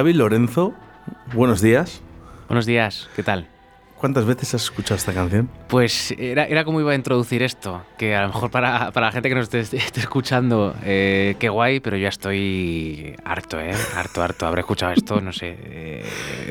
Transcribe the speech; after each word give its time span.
David 0.00 0.14
Lorenzo, 0.14 0.72
buenos 1.34 1.60
días. 1.60 2.00
Buenos 2.48 2.64
días, 2.64 3.10
¿qué 3.14 3.22
tal? 3.22 3.48
¿Cuántas 3.98 4.24
veces 4.24 4.54
has 4.54 4.62
escuchado 4.62 4.96
esta 4.96 5.12
canción? 5.12 5.50
Pues 5.68 6.14
era, 6.16 6.46
era 6.46 6.64
como 6.64 6.80
iba 6.80 6.92
a 6.92 6.94
introducir 6.94 7.42
esto, 7.42 7.82
que 7.98 8.16
a 8.16 8.22
lo 8.22 8.28
mejor 8.28 8.50
para, 8.50 8.92
para 8.92 9.08
la 9.08 9.12
gente 9.12 9.28
que 9.28 9.34
nos 9.34 9.52
esté, 9.52 9.76
esté 9.76 10.00
escuchando, 10.00 10.74
eh, 10.84 11.36
qué 11.38 11.50
guay, 11.50 11.80
pero 11.80 11.98
ya 11.98 12.08
estoy 12.08 13.14
harto, 13.24 13.60
¿eh? 13.60 13.72
Harto, 13.94 14.22
harto. 14.22 14.46
Habré 14.46 14.60
escuchado 14.60 14.92
esto, 14.92 15.20
no 15.20 15.34
sé, 15.34 15.54
eh, 15.60 16.02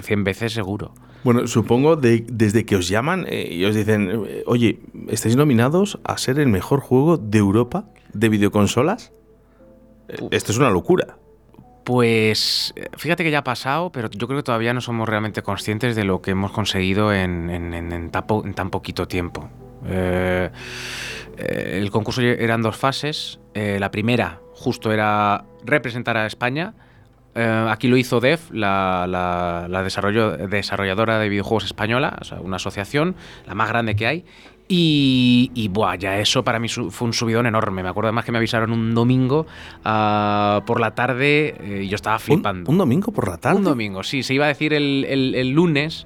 100 0.03 0.23
veces 0.23 0.53
seguro. 0.53 0.93
Bueno, 1.23 1.47
supongo 1.47 1.95
de, 1.95 2.23
desde 2.31 2.67
que 2.67 2.75
os 2.75 2.87
llaman 2.87 3.25
eh, 3.27 3.47
y 3.51 3.65
os 3.65 3.73
dicen, 3.73 4.11
eh, 4.27 4.43
oye, 4.45 4.77
estáis 5.07 5.35
nominados 5.35 5.97
a 6.03 6.19
ser 6.19 6.37
el 6.37 6.49
mejor 6.49 6.81
juego 6.81 7.17
de 7.17 7.39
Europa 7.39 7.85
de 8.13 8.29
videoconsolas. 8.29 9.11
Eh, 10.07 10.17
Esto 10.29 10.51
es 10.51 10.59
una 10.59 10.69
locura. 10.69 11.17
Pues 11.89 12.71
eh, 12.75 12.87
fíjate 12.97 13.23
que 13.23 13.31
ya 13.31 13.39
ha 13.39 13.43
pasado, 13.43 13.91
pero 13.91 14.11
yo 14.11 14.27
creo 14.27 14.37
que 14.37 14.43
todavía 14.43 14.75
no 14.75 14.79
somos 14.79 15.09
realmente 15.09 15.41
conscientes 15.41 15.95
de 15.95 16.03
lo 16.03 16.21
que 16.21 16.29
hemos 16.29 16.51
conseguido 16.51 17.11
en, 17.11 18.11
tan, 18.11 18.69
poquito 18.69 19.07
tiempo. 19.07 19.49
Eh, 19.87 20.51
eh, 21.39 21.79
el 21.81 21.89
concurso 21.89 22.21
eran 22.21 22.61
dos 22.61 22.77
fases. 22.77 23.39
La 23.55 23.89
primera 23.89 24.39
justo 24.53 24.91
era 24.91 25.45
representar 25.65 26.15
a 26.15 26.27
España. 26.27 26.75
Aquí 27.33 27.87
lo 27.87 27.97
hizo 27.97 28.19
DEF, 28.19 28.51
la, 28.51 29.67
desarrolladora 30.47 31.17
de 31.17 31.27
videojuegos 31.27 31.65
española, 31.65 32.19
una 32.39 32.57
asociación, 32.57 33.15
la 33.47 33.55
más 33.55 33.67
grande 33.67 33.95
que 33.95 34.05
hay. 34.05 34.25
Y, 34.71 35.49
y, 35.55 35.67
buah, 35.67 35.95
ya 35.95 36.19
eso 36.19 36.43
para 36.43 36.59
mí 36.59 36.69
fue 36.69 37.07
un 37.07 37.13
subidón 37.13 37.47
enorme. 37.47 37.81
Me 37.81 37.89
acuerdo 37.89 38.09
además 38.09 38.23
que 38.23 38.31
me 38.31 38.37
avisaron 38.37 38.71
un 38.71 38.93
domingo 38.93 39.47
ah, 39.83 40.61
por 40.67 40.79
la 40.79 40.93
tarde 40.93 41.55
eh, 41.59 41.81
y 41.85 41.87
yo 41.89 41.95
estaba 41.95 42.17
Un, 42.17 42.21
flipando. 42.21 42.69
un 42.71 42.77
domingo 42.77 43.11
por 43.11 43.27
la 43.27 43.37
tarde. 43.37 43.57
Un 43.57 43.63
domingo, 43.63 44.03
sí, 44.03 44.21
se 44.21 44.35
iba 44.35 44.45
a 44.45 44.49
decir 44.49 44.73
el, 44.75 45.05
el- 45.09 45.33
el 45.33 45.49
lunes, 45.49 46.05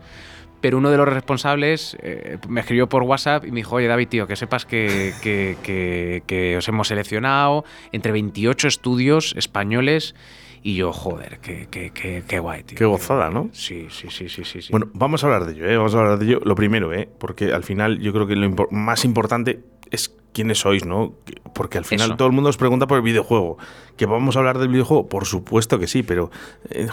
pero 0.62 0.78
uno 0.78 0.90
de 0.92 0.96
los 0.96 1.10
responsables 1.10 1.98
eh, 2.02 2.38
me 2.48 2.62
escribió 2.62 2.88
por 2.88 3.04
WhatsApp 3.04 3.44
y 3.46 3.52
me 3.52 3.58
dijo, 3.58 3.76
oye 3.76 3.88
David, 3.88 4.08
tío, 4.08 4.28
que 4.28 4.38
sepas 4.38 4.66
que, 4.66 5.12
que- 5.22 5.58
que- 5.62 6.24
que 6.26 6.56
os 6.56 6.66
hemos 6.70 6.88
seleccionado 6.88 7.66
entre 7.92 8.14
28 8.14 8.70
estudios 8.70 9.34
españoles 9.36 10.16
y 10.64 10.76
yo, 10.76 10.94
joder, 10.94 11.40
qué, 11.42 11.68
qué, 11.70 11.92
qué, 11.94 12.24
qué 12.28 12.40
guay, 12.40 12.64
tío. 12.64 12.78
Qué 12.78 12.86
gozada, 12.86 13.30
¿no? 13.30 13.50
Sí, 13.52 13.88
sí, 13.92 14.08
sí, 14.10 14.30
sí, 14.30 14.44
sí. 14.46 14.62
sí. 14.62 14.70
Bueno, 14.72 14.88
vamos 14.94 15.24
a 15.24 15.28
hablar 15.28 15.46
de 15.46 15.54
ello, 15.54 15.66
¿eh? 15.68 15.76
Vamos 15.78 15.94
a 15.94 16.00
hablar 16.00 16.18
de 16.20 16.26
ello. 16.26 16.40
Lo 16.44 16.56
primero, 16.56 16.94
¿eh? 16.94 17.10
Porque 17.20 17.52
al 17.54 17.64
final 17.64 18.00
yo 18.00 18.14
creo 18.14 18.26
que 18.26 18.36
lo 18.36 18.48
impor- 18.48 18.72
más 18.72 19.04
importante 19.06 19.60
es 19.92 20.16
quiénes 20.34 20.60
sois, 20.60 20.86
¿no? 20.86 21.14
Que- 21.26 21.36
Porque 21.54 21.78
al 21.78 21.86
final 21.86 22.08
Eso. 22.12 22.18
todo 22.18 22.28
el 22.28 22.34
mundo 22.34 22.50
os 22.50 22.58
pregunta 22.58 22.88
por 22.88 22.98
el 22.98 23.04
videojuego. 23.04 23.58
¿Que 23.98 24.06
vamos 24.08 24.36
a 24.36 24.40
hablar 24.40 24.58
del 24.58 24.70
videojuego? 24.70 25.08
Por 25.10 25.26
supuesto 25.26 25.78
que 25.78 25.88
sí, 25.88 26.02
pero 26.02 26.32
eh, 26.70 26.88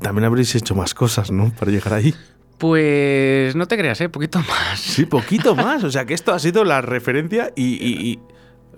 también 0.00 0.24
habréis 0.26 0.54
hecho 0.54 0.74
más 0.74 0.94
cosas, 0.94 1.30
¿no? 1.32 1.50
Para 1.58 1.72
llegar 1.72 1.94
ahí. 1.94 2.14
Pues 2.58 3.54
no 3.56 3.66
te 3.66 3.76
creas, 3.76 4.00
¿eh? 4.00 4.08
Poquito 4.08 4.38
más. 4.48 4.80
Sí, 4.80 5.06
poquito 5.06 5.54
más. 5.54 5.82
O 5.84 5.90
sea 5.90 6.04
que 6.04 6.14
esto 6.14 6.32
ha 6.32 6.38
sido 6.38 6.64
la 6.64 6.80
referencia 6.82 7.52
y, 7.56 7.74
y- 7.74 8.10
y 8.12 8.18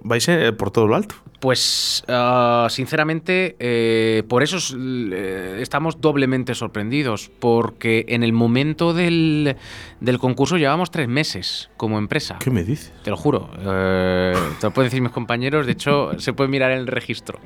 vais 0.07 0.27
eh, 0.29 0.53
por 0.53 0.71
todo 0.71 0.87
lo 0.87 0.95
alto. 0.97 1.15
Pues, 1.41 2.03
ah, 2.09 2.67
sinceramente, 2.71 3.57
eh, 3.59 4.23
por 4.29 4.43
eso 4.43 4.57
es- 4.57 4.75
eh, 4.79 5.59
estamos 5.61 6.01
doblemente 6.01 6.55
sorprendidos, 6.55 7.31
porque 7.41 8.07
en 8.09 8.23
el 8.23 8.33
momento 8.33 8.95
del, 8.95 9.57
del 10.01 10.19
concurso 10.19 10.57
llevamos 10.57 10.91
tres 10.91 11.09
meses 11.09 11.69
como 11.77 11.99
empresa. 11.99 12.39
¿Qué 12.39 12.51
me 12.51 12.65
dices? 12.65 12.93
Te 13.05 13.11
lo 13.11 13.17
juro. 13.19 13.51
Eh, 13.59 14.33
te 14.61 14.67
lo 14.67 14.73
pueden 14.73 14.87
decir 14.91 15.03
mis 15.03 15.13
compañeros. 15.13 15.67
De 15.67 15.73
hecho, 15.73 16.13
se 16.19 16.33
puede 16.33 16.49
mirar 16.49 16.71
en 16.73 16.79
el 16.79 16.87
registro. 16.87 17.39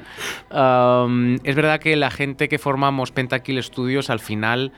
Es 0.50 1.56
verdad 1.56 1.81
que 1.81 1.97
la 1.97 2.10
gente 2.10 2.49
que 2.49 2.59
formamos 2.59 3.10
Pentakill 3.12 3.62
Studios 3.62 4.09
al 4.10 4.20
final 4.20 4.72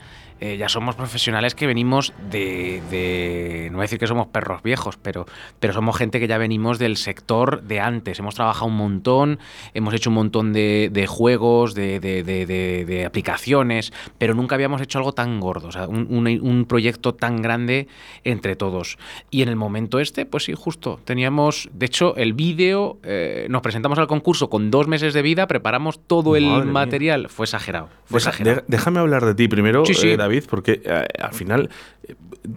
eh, 0.45 0.57
ya 0.57 0.67
somos 0.67 0.95
profesionales 0.95 1.55
que 1.55 1.65
venimos 1.67 2.11
de, 2.29 2.81
de- 2.91 3.69
No 3.71 3.77
voy 3.77 3.83
a 3.83 3.87
decir 3.87 3.97
que 3.97 4.07
somos 4.07 4.27
perros 4.27 4.61
viejos, 4.61 4.97
pero, 4.97 5.25
pero 5.61 5.71
somos 5.71 5.95
gente 5.95 6.19
que 6.19 6.27
ya 6.27 6.37
venimos 6.37 6.79
del 6.79 6.97
sector 6.97 7.61
de 7.63 7.79
antes. 7.79 8.19
Hemos 8.19 8.35
trabajado 8.35 8.65
un 8.65 8.75
montón, 8.75 9.39
hemos 9.73 9.93
hecho 9.93 10.09
un 10.09 10.15
montón 10.15 10.51
de, 10.51 10.89
de 10.91 11.07
juegos, 11.07 11.75
de, 11.75 12.01
de- 12.01 13.05
aplicaciones, 13.05 13.93
pero 14.17 14.33
nunca 14.33 14.55
habíamos 14.55 14.81
hecho 14.81 14.97
algo 14.97 15.13
tan 15.13 15.39
gordo, 15.39 15.69
o 15.69 15.71
sea, 15.71 15.87
un, 15.87 16.07
un- 16.09 16.27
un 16.41 16.65
proyecto 16.65 17.13
tan 17.13 17.41
grande 17.41 17.87
entre 18.25 18.55
todos. 18.57 18.97
Y 19.31 19.43
en 19.43 19.49
el 19.49 19.55
momento 19.55 19.99
este, 19.99 20.25
pues 20.25 20.43
sí, 20.43 20.53
justo, 20.55 20.99
teníamos, 21.05 21.69
de 21.73 21.85
hecho, 21.85 22.15
el 22.17 22.33
vídeo, 22.33 22.97
eh, 23.03 23.47
nos 23.49 23.61
presentamos 23.61 23.97
al 23.99 24.07
concurso 24.07 24.49
con 24.49 24.71
dos 24.71 24.87
meses 24.87 25.13
de 25.13 25.21
vida, 25.21 25.47
preparamos 25.47 25.99
todo 26.05 26.35
el 26.35 26.43
mía. 26.45 26.63
material, 26.65 27.29
fue 27.29 27.45
exagerado, 27.45 27.87
fue 28.05 28.19
Deja- 28.19 28.29
exagerado. 28.31 28.63
déjame 28.67 28.99
hablar 28.99 29.23
de 29.25 29.35
ti 29.35 29.47
primero, 29.47 29.85
Sí, 29.85 29.93
sí. 29.93 30.09
eh, 30.09 30.17
David, 30.17 30.32
porque 30.41 30.81
eh, 30.83 31.05
al 31.19 31.33
final, 31.33 31.69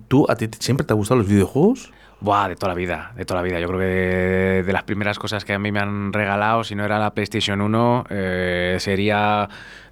¿tú 0.08 0.26
a 0.28 0.36
ti 0.36 0.48
siempre 0.58 0.86
te 0.86 0.92
han 0.92 0.98
gustado 0.98 1.18
los 1.18 1.28
videojuegos? 1.28 1.92
Buah, 2.20 2.48
de 2.48 2.56
toda 2.56 2.68
la 2.68 2.74
vida, 2.74 3.12
de 3.14 3.24
toda 3.26 3.40
la 3.40 3.44
vida. 3.44 3.60
Yo 3.60 3.68
creo 3.68 3.78
que 3.78 3.86
de, 3.86 4.62
de 4.62 4.72
las 4.72 4.84
primeras 4.84 5.18
cosas 5.18 5.44
que 5.44 5.52
a 5.52 5.58
mí 5.58 5.70
me 5.70 5.80
han 5.80 6.12
regalado, 6.12 6.64
si 6.64 6.74
no 6.74 6.84
era 6.84 6.98
la 6.98 7.12
PlayStation 7.12 7.60
1, 7.60 8.06
eh, 8.08 8.76
sería 8.80 9.48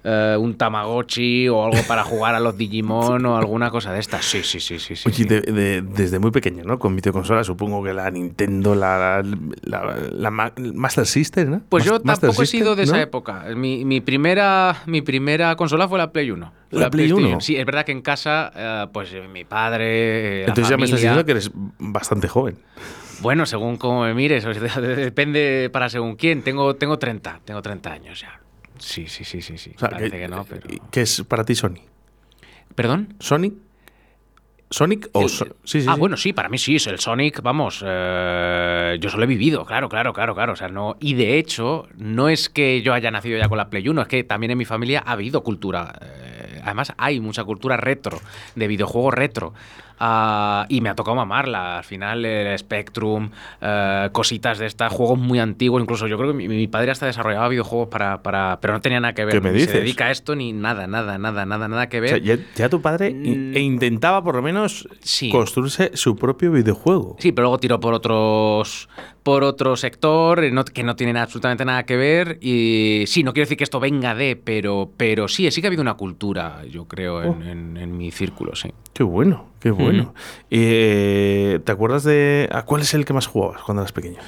eh, 0.07 0.37
un 0.39 0.55
Tamagotchi 0.55 1.49
o 1.49 1.65
algo 1.65 1.81
para 1.87 2.03
jugar 2.03 2.35
a 2.35 2.39
los 2.39 2.55
Digimon 2.55 3.25
o 3.25 3.37
alguna 3.37 3.71
cosa 3.71 3.91
de 3.91 3.99
estas. 3.99 4.23
Sí, 4.23 4.43
sí, 4.43 4.59
sí, 4.59 4.77
sí. 4.77 4.95
sí, 4.95 5.03
Oye, 5.09 5.15
sí. 5.17 5.23
de- 5.25 5.41
de- 5.41 5.81
desde 5.81 6.19
muy 6.19 6.29
pequeño, 6.31 6.63
¿no? 6.63 6.77
Con 6.77 6.95
videoconsolas, 6.95 7.47
supongo 7.47 7.83
que 7.83 7.91
la 7.93 8.09
Nintendo, 8.11 8.75
la, 8.75 9.23
la, 9.63 9.95
la 10.11 10.29
Ma- 10.31 10.53
Master 10.73 11.07
System, 11.07 11.49
¿no? 11.49 11.61
Pues 11.69 11.83
yo 11.85 11.93
Master 12.03 12.27
tampoco 12.29 12.43
he 12.43 12.45
sido 12.45 12.75
de 12.75 12.83
esa 12.83 13.01
época. 13.01 13.45
Mi, 13.55 13.83
mi 13.83 13.99
primera, 14.01 14.83
mi 14.85 15.01
primera 15.01 15.55
consola 15.55 15.87
fue 15.87 15.97
la 15.97 16.11
Play 16.11 16.29
1. 16.31 16.53
Fue 16.69 16.79
¿La 16.79 16.89
Play 16.91 17.07
PlayStation. 17.07 17.33
1? 17.37 17.41
Sí, 17.41 17.55
es 17.57 17.65
verdad 17.65 17.83
que 17.85 17.91
en 17.91 18.01
casa, 18.01 18.51
eh, 18.55 18.85
pues 18.93 19.11
eh, 19.13 19.27
mi 19.27 19.43
padre. 19.43 20.41
la 20.43 20.47
Entonces 20.49 20.69
ya 20.69 20.77
me 20.77 20.85
estás 20.85 20.99
diciendo 20.99 21.25
que 21.25 21.31
eres 21.31 21.49
bastante 21.79 22.27
joven. 22.27 22.57
Bueno, 23.21 23.45
según 23.45 23.77
cómo 23.77 24.03
me 24.03 24.13
mires, 24.13 24.45
o 24.45 24.53
sea, 24.53 24.81
depende 24.81 25.69
para 25.71 25.89
según 25.89 26.15
quién. 26.15 26.43
Tengo, 26.43 26.75
tengo 26.75 26.99
30, 26.99 27.39
tengo 27.45 27.61
30 27.61 27.91
años 27.91 28.19
ya. 28.21 28.39
Sí, 28.77 29.07
sí, 29.07 29.23
sí, 29.23 29.41
sí, 29.41 29.57
sí. 29.57 29.71
O 29.75 29.79
sea, 29.79 29.89
Parece 29.89 30.17
que, 30.19 30.27
no, 30.27 30.43
pero... 30.45 30.61
¿Qué 30.91 31.01
es 31.01 31.23
para 31.27 31.43
ti 31.43 31.55
Sony? 31.55 31.75
¿Perdón? 32.75 33.13
¿Sonic? 33.19 33.53
¿Sonic 34.69 35.09
o 35.13 35.21
El- 35.23 35.29
So- 35.29 35.45
sí, 35.63 35.81
sí, 35.81 35.87
ah, 35.87 35.93
sí. 35.93 35.99
bueno, 35.99 36.17
sí, 36.17 36.33
para 36.33 36.49
mí 36.49 36.57
sí, 36.57 36.75
es 36.75 36.87
el 36.87 36.99
Sonic, 36.99 37.41
vamos, 37.41 37.83
eh, 37.85 38.97
yo 38.99 39.09
solo 39.09 39.23
he 39.23 39.27
vivido, 39.27 39.63
claro, 39.63 39.87
claro, 39.87 40.11
claro, 40.11 40.33
claro, 40.33 40.53
o 40.53 40.55
sea, 40.55 40.67
no, 40.67 40.97
y 40.99 41.13
de 41.13 41.37
hecho, 41.37 41.87
no 41.97 42.29
es 42.29 42.49
que 42.49 42.81
yo 42.81 42.93
haya 42.93 43.11
nacido 43.11 43.37
ya 43.37 43.47
con 43.47 43.57
la 43.59 43.69
Play 43.69 43.87
1, 43.87 44.01
es 44.01 44.07
que 44.07 44.23
también 44.23 44.51
en 44.51 44.57
mi 44.57 44.65
familia 44.65 45.03
ha 45.05 45.11
habido 45.11 45.43
cultura, 45.43 45.93
eh, 46.01 46.61
además 46.63 46.93
hay 46.97 47.19
mucha 47.19 47.43
cultura 47.43 47.77
retro, 47.77 48.19
de 48.55 48.67
videojuegos 48.67 49.13
retro, 49.13 49.53
ah, 49.99 50.65
y 50.69 50.81
me 50.81 50.89
ha 50.89 50.95
tocado 50.95 51.15
mamarla, 51.15 51.77
al 51.77 51.83
final 51.83 52.25
el 52.25 52.57
Spectrum, 52.57 53.29
eh, 53.61 54.09
cositas 54.11 54.57
de 54.59 54.65
estas, 54.65 54.91
juegos 54.91 55.17
muy 55.19 55.39
antiguos, 55.39 55.81
incluso 55.81 56.07
yo 56.07 56.17
creo 56.17 56.31
que 56.31 56.37
mi, 56.37 56.47
mi 56.47 56.67
padre 56.67 56.91
hasta 56.91 57.05
desarrollaba 57.05 57.47
videojuegos 57.49 57.87
para, 57.89 58.21
para, 58.21 58.59
pero 58.61 58.73
no 58.73 58.81
tenía 58.81 58.99
nada 58.99 59.13
que 59.13 59.25
ver, 59.25 59.35
¿Qué 59.35 59.41
me 59.41 59.51
ni 59.51 59.57
dices? 59.59 59.71
se 59.73 59.79
dedica 59.79 60.05
a 60.05 60.11
esto 60.11 60.35
ni 60.35 60.53
nada, 60.53 60.87
nada, 60.87 61.17
nada, 61.17 61.45
nada, 61.45 61.67
nada 61.67 61.89
que 61.89 61.99
O 61.99 62.01
ver. 62.01 62.09
sea, 62.09 62.17
ya, 62.19 62.37
ya 62.55 62.69
tu 62.69 62.81
padre 62.81 63.13
Mm. 63.13 63.55
e 63.55 63.59
intentaba 63.59 64.23
por 64.23 64.35
lo 64.35 64.41
menos 64.41 64.87
Sí. 65.01 65.29
construirse 65.29 65.91
su 65.95 66.15
propio 66.15 66.51
videojuego. 66.51 67.15
Sí, 67.19 67.31
pero 67.31 67.43
luego 67.45 67.57
tiró 67.59 67.79
por 67.79 67.93
otros 67.93 68.89
por 69.23 69.43
otro 69.43 69.75
sector 69.75 70.43
no- 70.53 70.63
que 70.65 70.83
no 70.83 70.95
tienen 70.95 71.17
absolutamente 71.17 71.65
nada 71.65 71.83
que 71.83 71.95
ver. 71.97 72.37
Y 72.41 73.05
sí, 73.07 73.23
no 73.23 73.33
quiero 73.33 73.45
decir 73.45 73.57
que 73.57 73.63
esto 73.63 73.79
venga 73.79 74.13
de, 74.13 74.35
pero, 74.35 74.91
pero 74.97 75.27
sí, 75.27 75.49
sí 75.49 75.61
que 75.61 75.67
ha 75.67 75.69
habido 75.69 75.81
una 75.81 75.95
cultura, 75.95 76.61
yo 76.69 76.85
creo, 76.87 77.23
en, 77.23 77.29
Oh. 77.29 77.41
en- 77.43 77.77
en 77.77 77.97
mi 77.97 78.11
círculo, 78.11 78.55
sí. 78.55 78.71
Qué 78.95 79.03
bueno, 79.03 79.47
qué 79.59 79.71
bueno. 79.71 80.13
Eh, 80.49 81.59
¿Te 81.65 81.71
acuerdas 81.73 82.05
de 82.05 82.47
a 82.49 82.61
cuál 82.63 82.81
es 82.81 82.93
el 82.93 83.03
que 83.03 83.11
más 83.11 83.27
jugabas 83.27 83.61
cuando 83.61 83.81
eras 83.81 83.91
pequeño? 83.91 84.19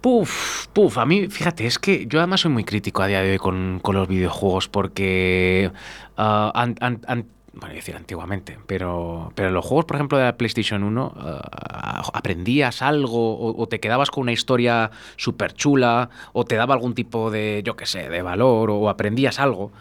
Puf, 0.00 0.68
puf, 0.68 0.96
a 0.98 1.04
mí, 1.06 1.26
fíjate, 1.26 1.66
es 1.66 1.80
que 1.80 2.06
yo 2.06 2.20
además 2.20 2.40
soy 2.42 2.52
muy 2.52 2.62
crítico 2.62 3.02
a 3.02 3.08
día 3.08 3.20
de 3.20 3.32
hoy 3.32 3.38
con, 3.38 3.80
con 3.82 3.96
los 3.96 4.06
videojuegos 4.06 4.68
porque, 4.68 5.72
ah, 6.16 6.52
an- 6.54 6.76
an- 6.80 7.00
an- 7.08 7.26
bueno, 7.52 7.74
decir 7.74 7.96
antiguamente, 7.96 8.58
pero, 8.68 9.32
pero 9.34 9.48
en 9.48 9.54
los 9.54 9.64
juegos, 9.64 9.86
por 9.86 9.96
ejemplo, 9.96 10.18
de 10.18 10.24
la 10.24 10.36
PlayStation 10.36 10.84
1, 10.84 11.14
ah, 11.16 12.02
aprendías 12.14 12.80
algo 12.80 13.34
o, 13.36 13.60
o 13.60 13.66
te 13.66 13.80
quedabas 13.80 14.12
con 14.12 14.22
una 14.22 14.32
historia 14.32 14.92
súper 15.16 15.52
chula 15.52 16.10
o 16.32 16.44
te 16.44 16.54
daba 16.54 16.74
algún 16.74 16.94
tipo 16.94 17.32
de, 17.32 17.62
yo 17.64 17.74
qué 17.74 17.86
sé, 17.86 18.08
de 18.08 18.22
valor 18.22 18.70
o 18.70 18.88
aprendías 18.88 19.40
algo. 19.40 19.72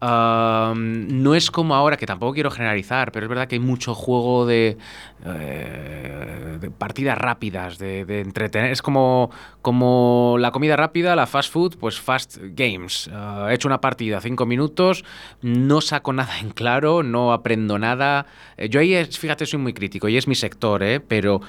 No 0.00 1.34
es 1.34 1.50
como 1.50 1.74
ahora, 1.74 1.96
que 1.96 2.06
tampoco 2.06 2.32
quiero 2.32 2.50
generalizar, 2.50 3.12
pero 3.12 3.26
es 3.26 3.28
verdad 3.28 3.48
que 3.48 3.56
hay 3.56 3.60
mucho 3.60 3.94
juego 3.94 4.46
de, 4.46 4.78
eh, 5.26 6.58
de 6.60 6.70
partidas 6.70 7.18
rápidas, 7.18 7.78
de, 7.78 8.04
de 8.04 8.20
entretener. 8.20 8.70
Es 8.70 8.80
como, 8.82 9.30
como 9.62 10.36
la 10.38 10.52
comida 10.52 10.76
rápida, 10.76 11.14
la 11.16 11.26
fast 11.26 11.52
food, 11.52 11.76
pues 11.78 12.00
fast 12.00 12.38
games. 12.40 13.10
Ah, 13.12 13.48
he 13.50 13.54
hecho 13.54 13.68
una 13.68 13.80
partida, 13.80 14.20
cinco 14.20 14.46
minutos, 14.46 15.04
no 15.42 15.80
saco 15.80 16.12
nada 16.12 16.38
en 16.38 16.50
claro, 16.50 17.02
no 17.02 17.32
aprendo 17.32 17.78
nada. 17.78 18.26
Eh, 18.56 18.68
yo 18.68 18.80
ahí, 18.80 18.94
es, 18.94 19.18
fíjate, 19.18 19.44
soy 19.44 19.58
muy 19.58 19.74
crítico 19.74 20.08
y 20.08 20.16
es 20.16 20.26
mi 20.26 20.34
sector, 20.34 20.82
¿eh? 20.82 21.00
pero, 21.00 21.40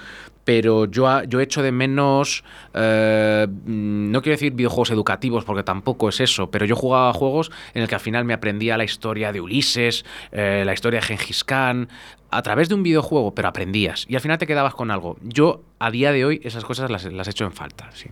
pero 0.43 0.85
yo, 0.85 1.23
yo 1.23 1.39
echo 1.39 1.61
de 1.61 1.71
menos, 1.71 2.43
eh, 2.73 3.47
no 3.65 4.21
quiero 4.21 4.35
decir 4.35 4.53
videojuegos 4.53 4.91
educativos 4.91 5.45
porque 5.45 5.63
tampoco 5.63 6.09
es 6.09 6.19
eso, 6.19 6.49
pero 6.49 6.65
yo 6.65 6.75
jugaba 6.75 7.09
a 7.09 7.13
juegos 7.13 7.51
en 7.73 7.83
el 7.83 7.87
que 7.87 7.95
al 7.95 8.01
final 8.01 8.25
me, 8.25 8.33
aprendía 8.33 8.77
la 8.77 8.83
historia 8.83 9.31
de 9.31 9.41
Ulises, 9.41 10.05
eh, 10.31 10.63
la 10.65 10.73
historia 10.73 10.99
de 10.99 11.05
Gengis 11.05 11.43
Khan, 11.43 11.89
a 12.31 12.41
través 12.41 12.69
de 12.69 12.75
un 12.75 12.83
videojuego, 12.83 13.35
pero 13.35 13.49
aprendías. 13.49 14.05
Y 14.07 14.15
al 14.15 14.21
final 14.21 14.37
te 14.37 14.47
quedabas 14.47 14.73
con 14.73 14.89
algo. 14.89 15.17
Yo, 15.21 15.61
a 15.79 15.91
día 15.91 16.11
de 16.11 16.25
hoy, 16.25 16.41
esas 16.43 16.63
cosas 16.63 16.89
las, 16.89 17.05
las 17.05 17.27
echo 17.27 17.45
en 17.45 17.51
falta. 17.51 17.89
Sí. 17.93 18.09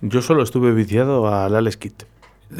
Yo 0.00 0.22
solo 0.22 0.42
estuve 0.42 0.72
viciado 0.72 1.28
al 1.32 1.54
Alex 1.54 1.76
Kidd. 1.76 1.92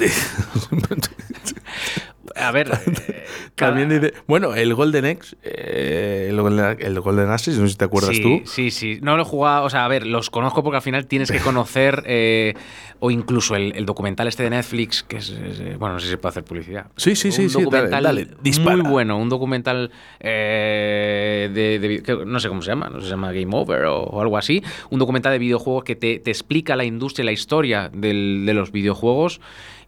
A 2.37 2.50
ver. 2.53 2.69
eh, 3.09 3.25
También 3.55 3.88
cada- 3.88 4.00
dice, 4.00 4.15
bueno, 4.27 4.55
el 4.55 4.75
Golden 4.75 5.05
X, 5.06 5.37
eh, 5.43 6.27
el, 6.31 6.41
Golden, 6.41 6.77
el 6.81 7.00
Golden 7.00 7.27
no 7.29 7.38
sé 7.38 7.53
si 7.69 7.77
te 7.77 7.85
acuerdas 7.85 8.17
sí, 8.17 8.23
tú. 8.23 8.41
Sí, 8.47 8.71
sí. 8.71 8.99
No 9.03 9.17
lo 9.17 9.23
he 9.23 9.27
jugado, 9.27 9.65
o 9.65 9.71
sea, 9.71 9.85
a 9.85 9.88
ver, 9.88 10.06
los 10.06 10.31
conozco 10.31 10.62
porque 10.62 10.77
al 10.77 10.82
final 10.82 11.06
tienes 11.06 11.31
que 11.31 11.38
conocer, 11.41 12.03
eh, 12.06 12.55
o 13.00 13.11
incluso 13.11 13.56
el, 13.56 13.73
el 13.77 13.87
documental 13.87 14.29
este 14.29 14.43
de 14.43 14.50
Netflix, 14.50 15.03
que 15.03 15.17
es, 15.19 15.31
es, 15.31 15.61
eh, 15.61 15.77
bueno, 15.79 15.94
no 15.94 16.00
sé 16.00 16.06
si 16.06 16.11
se 16.12 16.19
puede 16.19 16.31
hacer 16.31 16.44
publicidad. 16.44 16.87
Sí, 16.97 17.17
sí, 17.17 17.32
sí, 17.32 17.43
Un 17.44 17.50
sí, 17.50 17.62
documental 17.62 18.03
dale, 18.03 18.29
dispara. 18.43 18.76
muy 18.76 18.91
bueno, 18.91 19.19
un 19.19 19.29
documental 19.29 19.91
eh, 20.21 21.50
de, 21.53 21.79
de- 21.79 22.03
que 22.03 22.17
no 22.26 22.38
sé 22.41 22.49
cómo 22.49 22.62
se 22.62 22.71
llama, 22.71 22.88
no 22.88 23.00
sé 23.00 23.06
se 23.06 23.11
llama 23.11 23.33
Game 23.33 23.50
Over 23.55 23.85
o, 23.87 24.03
o 24.05 24.21
algo 24.21 24.37
así, 24.38 24.62
un 24.91 24.99
documental 24.99 25.33
de 25.33 25.38
videojuegos 25.38 25.85
que 25.85 25.97
te, 25.97 26.19
te 26.19 26.31
explica 26.31 26.76
la 26.76 26.85
industria 26.85 27.23
y 27.25 27.26
la 27.26 27.33
historia 27.33 27.91
del- 27.93 28.44
de 28.47 28.55
los 28.55 28.73
videojuegos. 28.73 29.41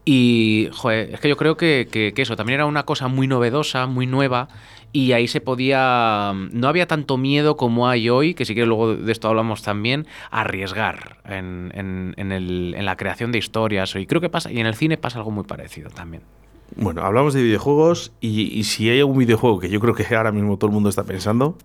Y, 0.05 0.69
joder, 0.73 1.15
es 1.15 1.21
que 1.21 1.29
yo 1.29 1.37
creo 1.37 1.57
que, 1.57 1.89
que- 1.91 2.13
eso 2.17 2.35
también 2.37 2.57
era 2.57 2.67
una 2.67 2.83
cosa 2.85 3.07
muy 3.09 3.27
novedosa, 3.29 3.87
muy 3.87 4.07
nueva, 4.07 4.49
y 4.93 5.13
ahí 5.13 5.29
se 5.29 5.41
podía. 5.41 6.33
No 6.53 6.69
había 6.69 6.87
tanto 6.87 7.17
miedo 7.19 7.57
como 7.57 7.89
hay 7.89 8.09
hoy, 8.11 8.35
que 8.35 8.45
si 8.45 8.55
quieres 8.55 8.69
luego 8.69 8.95
de 8.97 9.11
esto 9.13 9.29
hablamos 9.29 9.63
también, 9.63 10.07
arriesgar 10.31 11.19
en, 11.25 11.73
en- 11.75 12.15
en 12.19 12.85
la 12.85 12.97
creación 12.97 13.33
de 13.33 13.39
historias. 13.39 13.95
Y 13.97 14.07
creo 14.07 14.21
que 14.21 14.29
pasa, 14.29 14.51
y 14.53 14.59
en 14.59 14.67
el 14.67 14.75
cine 14.75 14.99
pasa 14.99 15.19
algo 15.19 15.31
muy 15.31 15.45
parecido 15.45 15.89
también. 15.91 16.23
Bueno, 16.75 17.03
hablamos 17.03 17.35
de 17.35 17.43
videojuegos 17.43 18.13
y, 18.21 18.43
y 18.59 18.65
si 18.65 18.89
hay 18.89 18.99
algún 19.01 19.19
videojuego 19.19 19.61
que 19.61 19.69
yo 19.69 19.79
creo 19.79 19.95
que 19.95 20.05
ahora 20.17 20.33
mismo 20.33 20.57
todo 20.57 20.69
el 20.69 20.75
mundo 20.75 20.89
está 20.89 21.05
pensando. 21.05 21.57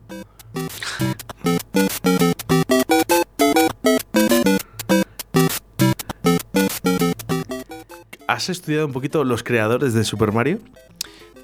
¿Has 8.38 8.50
estudiado 8.50 8.86
un 8.86 8.94
poquito 8.94 9.24
los 9.24 9.42
creadores 9.42 9.96
de 9.96 10.04
Super 10.04 10.32
Mario? 10.32 10.60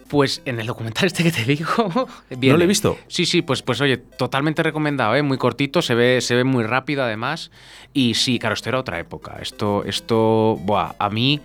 Pues 0.10 0.44
en 0.46 0.60
el 0.60 0.68
documental 0.68 1.08
este 1.08 1.24
que 1.24 1.32
te 1.32 1.44
digo. 1.44 1.68
¿No 2.30 2.38
viene. 2.38 2.56
lo 2.56 2.64
he 2.64 2.68
visto? 2.68 3.00
Sí, 3.08 3.26
sí, 3.26 3.42
pues, 3.42 3.64
pues 3.64 3.82
oye, 3.82 3.98
totalmente 3.98 4.62
recomendado, 4.62 5.16
¿eh? 5.16 5.24
muy 5.24 5.40
cortito, 5.40 5.82
se 5.82 5.96
ve, 5.96 6.22
se 6.22 6.36
ve 6.36 6.44
muy 6.44 6.64
rápido 6.64 7.02
además. 7.02 7.50
Y 7.94 8.14
sí, 8.14 8.38
claro, 8.38 8.54
esto 8.54 8.70
era 8.70 8.78
otra 8.80 9.00
época. 9.00 9.40
Esto, 9.42 9.84
esto, 9.86 10.60
buah, 10.62 10.94
a 11.00 11.10
mí, 11.10 11.42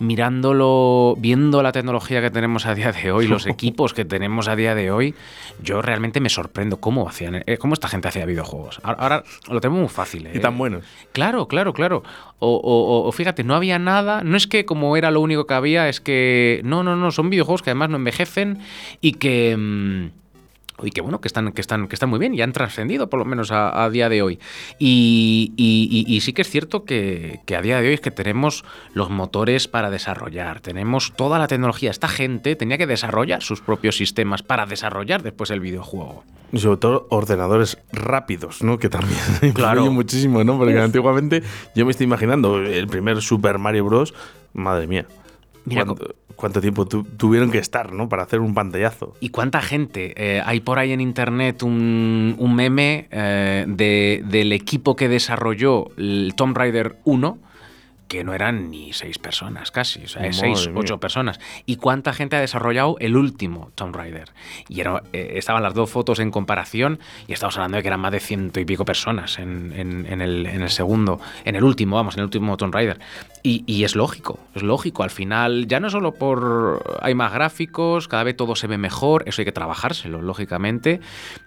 mirándolo, 0.00 1.14
viendo 1.18 1.62
la 1.62 1.72
tecnología 1.72 2.20
que 2.20 2.30
tenemos 2.30 2.66
a 2.66 2.74
día 2.74 2.92
de 2.92 3.12
hoy, 3.12 3.26
los 3.26 3.46
equipos 3.46 3.94
que 3.94 4.04
tenemos 4.04 4.48
a 4.48 4.56
día 4.56 4.74
de 4.74 4.90
hoy, 4.90 5.14
yo 5.62 5.82
realmente 5.82 6.20
me 6.20 6.28
sorprendo 6.28 6.78
cómo 6.78 7.08
hacían, 7.08 7.42
eh, 7.46 7.58
cómo 7.58 7.74
esta 7.74 7.88
gente 7.88 8.08
hacía 8.08 8.26
videojuegos. 8.26 8.80
Ahora, 8.82 8.98
ahora 9.02 9.24
lo 9.50 9.60
tenemos 9.60 9.80
muy 9.80 9.88
fácil. 9.88 10.28
Y 10.32 10.36
¿eh? 10.38 10.40
tan 10.40 10.56
buenos. 10.58 10.84
Claro, 11.12 11.46
claro, 11.48 11.72
claro. 11.72 12.02
O, 12.38 12.48
o- 12.54 12.60
o- 13.02 13.08
o 13.08 13.12
fíjate, 13.12 13.44
no 13.44 13.54
había 13.54 13.78
nada. 13.78 14.22
No 14.22 14.36
es 14.36 14.46
que 14.46 14.64
como 14.66 14.96
era 14.96 15.10
lo 15.10 15.20
único 15.20 15.46
que 15.46 15.54
había, 15.54 15.88
es 15.88 16.00
que. 16.00 16.60
No, 16.64 16.82
no, 16.82 16.96
no. 16.96 17.10
Son 17.10 17.30
videojuegos 17.30 17.62
que 17.62 17.70
además 17.70 17.90
no 17.90 17.96
envejecen 17.96 18.58
y 19.00 19.12
que. 19.12 19.56
mm, 19.56 20.25
y 20.82 20.90
que 20.90 21.00
bueno, 21.00 21.20
que 21.20 21.28
están, 21.28 21.52
que 21.52 21.60
están, 21.60 21.88
que 21.88 21.96
están 21.96 22.08
muy 22.10 22.18
bien 22.18 22.34
y 22.34 22.42
han 22.42 22.52
trascendido 22.52 23.08
por 23.08 23.18
lo 23.18 23.24
menos 23.24 23.50
a, 23.50 23.82
a 23.84 23.88
día 23.90 24.08
de 24.08 24.22
hoy. 24.22 24.38
Y, 24.78 25.52
y- 25.56 25.88
y- 26.06 26.14
y 26.16 26.20
sí 26.20 26.32
que 26.32 26.42
es 26.42 26.50
cierto 26.50 26.84
que, 26.84 27.40
que 27.46 27.56
a 27.56 27.62
día 27.62 27.80
de 27.80 27.88
hoy 27.88 27.94
es 27.94 28.00
que 28.00 28.10
tenemos 28.10 28.64
los 28.94 29.10
motores 29.10 29.68
para 29.68 29.90
desarrollar, 29.90 30.60
tenemos 30.60 31.12
toda 31.16 31.38
la 31.38 31.48
tecnología. 31.48 31.90
Esta 31.90 32.08
gente 32.08 32.56
tenía 32.56 32.78
que 32.78 32.86
desarrollar 32.86 33.42
sus 33.42 33.60
propios 33.60 33.96
sistemas 33.96 34.42
para 34.42 34.66
desarrollar 34.66 35.22
después 35.22 35.50
el 35.50 35.60
videojuego. 35.60 36.24
Y 36.52 36.58
sobre 36.58 36.76
todo 36.76 37.06
ordenadores 37.10 37.78
rápidos, 37.92 38.62
¿no? 38.62 38.78
Que 38.78 38.88
también 38.88 39.18
Claro. 39.54 39.80
influye 39.80 39.90
muchísimo, 39.94 40.44
¿no? 40.44 40.58
Porque 40.58 40.78
antiguamente 40.78 41.42
yo 41.74 41.84
me 41.84 41.90
estoy 41.90 42.04
imaginando 42.04 42.58
el 42.58 42.86
primer 42.86 43.20
Super 43.22 43.58
Mario 43.58 43.84
Bros. 43.86 44.14
Madre 44.52 44.86
mía. 44.86 45.06
Mira, 45.64 45.84
¿Cuánto, 45.84 46.14
cuánto 46.36 46.60
tiempo 46.60 46.86
tu- 46.86 47.02
tuvieron 47.04 47.50
que 47.50 47.58
estar, 47.58 47.92
¿no? 47.92 48.08
Para 48.08 48.22
hacer 48.22 48.40
un 48.40 48.54
pantallazo. 48.54 49.14
¿Y 49.20 49.30
cuánta 49.30 49.60
gente? 49.62 50.12
Eh, 50.16 50.42
hay 50.44 50.60
por 50.60 50.78
ahí 50.78 50.92
en 50.92 51.00
internet 51.00 51.62
un, 51.62 52.36
un 52.38 52.54
meme 52.54 53.08
eh, 53.10 53.64
de- 53.66 54.22
del 54.28 54.52
equipo 54.52 54.94
que 54.96 55.08
desarrolló 55.08 55.86
el 55.96 56.32
Tomb 56.36 56.56
Raider 56.56 56.96
1, 57.04 57.38
que 58.08 58.22
no 58.24 58.34
eran 58.34 58.70
ni 58.70 58.92
seis 58.92 59.18
personas 59.18 59.70
casi, 59.70 60.04
o 60.04 60.08
sea, 60.08 60.22
Madre 60.22 60.32
seis, 60.34 60.68
mía. 60.68 60.76
ocho 60.78 60.98
personas. 60.98 61.40
¿Y 61.66 61.76
cuánta 61.76 62.12
gente 62.12 62.36
ha 62.36 62.40
desarrollado 62.40 62.96
el 63.00 63.16
último 63.16 63.72
Tomb 63.74 63.94
Raider? 63.96 64.30
Y 64.68 64.80
era- 64.80 65.02
eh, 65.12 65.32
estaban 65.36 65.62
las 65.62 65.74
dos 65.74 65.90
fotos 65.90 66.18
en 66.20 66.30
comparación 66.30 66.98
y 67.26 67.32
estamos 67.32 67.56
hablando 67.56 67.76
de 67.78 67.82
que 67.82 67.88
eran 67.88 68.00
más 68.00 68.12
de 68.12 68.20
ciento 68.20 68.60
y 68.60 68.64
pico 68.64 68.84
personas 68.84 69.38
en, 69.38 69.72
en- 69.76 70.06
en 70.06 70.20
el, 70.22 70.46
en 70.46 70.62
el 70.62 70.70
segundo, 70.70 71.20
en 71.44 71.56
el 71.56 71.64
último, 71.64 71.96
vamos, 71.96 72.14
en 72.14 72.20
el 72.20 72.24
último 72.26 72.56
Tomb 72.56 72.72
Raider. 72.74 72.98
Y, 73.42 73.64
y 73.66 73.84
es 73.84 73.96
lógico, 73.96 74.38
es 74.54 74.62
lógico. 74.62 75.02
Al 75.02 75.10
final, 75.10 75.66
ya 75.68 75.80
no 75.80 75.90
solo 75.90 76.12
por. 76.14 76.98
Hay 77.00 77.14
más 77.14 77.32
gráficos, 77.32 78.08
cada 78.08 78.24
vez 78.24 78.36
todo 78.36 78.56
se 78.56 78.66
ve 78.66 78.76
mejor, 78.78 79.24
eso 79.26 79.40
hay 79.40 79.44
que 79.46 79.52
trabajárselo, 79.52 80.22
lógicamente. 80.22 81.00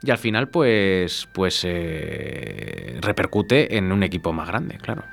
Y 0.03 0.11
al 0.11 0.17
final, 0.17 0.47
pues. 0.49 1.27
Pues. 1.33 1.63
eh, 1.65 2.97
repercute 3.01 3.77
en 3.77 3.91
un 3.91 4.03
equipo 4.03 4.33
más 4.33 4.47
grande, 4.47 4.77
claro. 4.77 5.03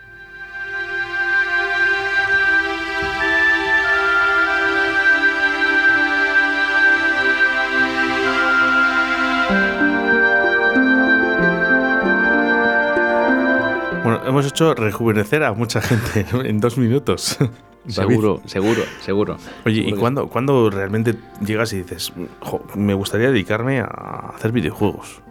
Hemos 14.38 14.46
hecho 14.52 14.74
rejuvenecer 14.74 15.42
a 15.42 15.52
mucha 15.52 15.80
gente 15.80 16.26
en 16.48 16.60
dos 16.60 16.76
minutos. 16.78 17.38
Seguro, 17.88 18.42
seguro, 18.46 18.82
seguro. 19.00 19.36
Oye, 19.64 19.78
¿y 19.78 19.84
Seguro 19.84 20.00
cuándo, 20.00 20.28
cuándo 20.28 20.70
realmente 20.70 21.14
llegas 21.40 21.72
y 21.72 21.76
dices, 21.82 22.12
"Jo, 22.40 22.60
me 22.74 22.94
gustaría 22.94 23.30
dedicarme 23.30 23.78
a 23.78 24.32
hacer 24.34 24.50
videojuegos? 24.50 25.22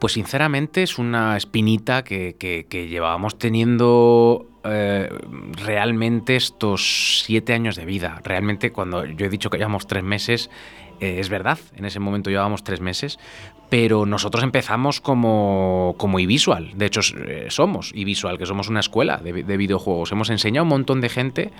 Pues 0.00 0.14
sinceramente 0.14 0.82
es 0.82 0.98
una 0.98 1.36
espinita 1.36 2.02
que, 2.02 2.34
que- 2.36 2.66
que 2.68 2.88
llevábamos 2.88 3.38
teniendo 3.38 4.44
eh, 4.64 5.08
realmente 5.64 6.34
estos 6.34 7.22
siete 7.24 7.52
años 7.52 7.76
de 7.76 7.84
vida. 7.84 8.20
Realmente 8.24 8.72
cuando 8.72 9.04
yo 9.04 9.26
he 9.26 9.28
dicho 9.28 9.48
que 9.48 9.58
llevamos 9.58 9.86
tres 9.86 10.02
meses, 10.02 10.50
eh, 10.98 11.20
es 11.20 11.28
verdad, 11.28 11.60
en 11.76 11.84
ese 11.84 12.00
momento 12.00 12.28
llevábamos 12.28 12.64
tres 12.64 12.80
meses, 12.80 13.20
pero 13.70 14.04
nosotros 14.04 14.44
empezamos 14.44 15.00
como, 15.00 15.94
como 15.96 16.18
iVisual. 16.20 16.72
De 16.74 16.86
hecho, 16.86 17.00
eh, 17.26 17.46
somos 17.50 17.92
iVisual, 17.94 18.36
que 18.36 18.44
somos 18.44 18.68
una 18.68 18.80
escuela 18.80 19.16
de, 19.18 19.32
de 19.44 19.56
videojuegos. 19.56 20.12
Hemos 20.12 20.28
enseñado 20.28 20.60
a 20.60 20.64
un 20.64 20.68
montón 20.70 21.00
de 21.00 21.08
gente 21.08 21.50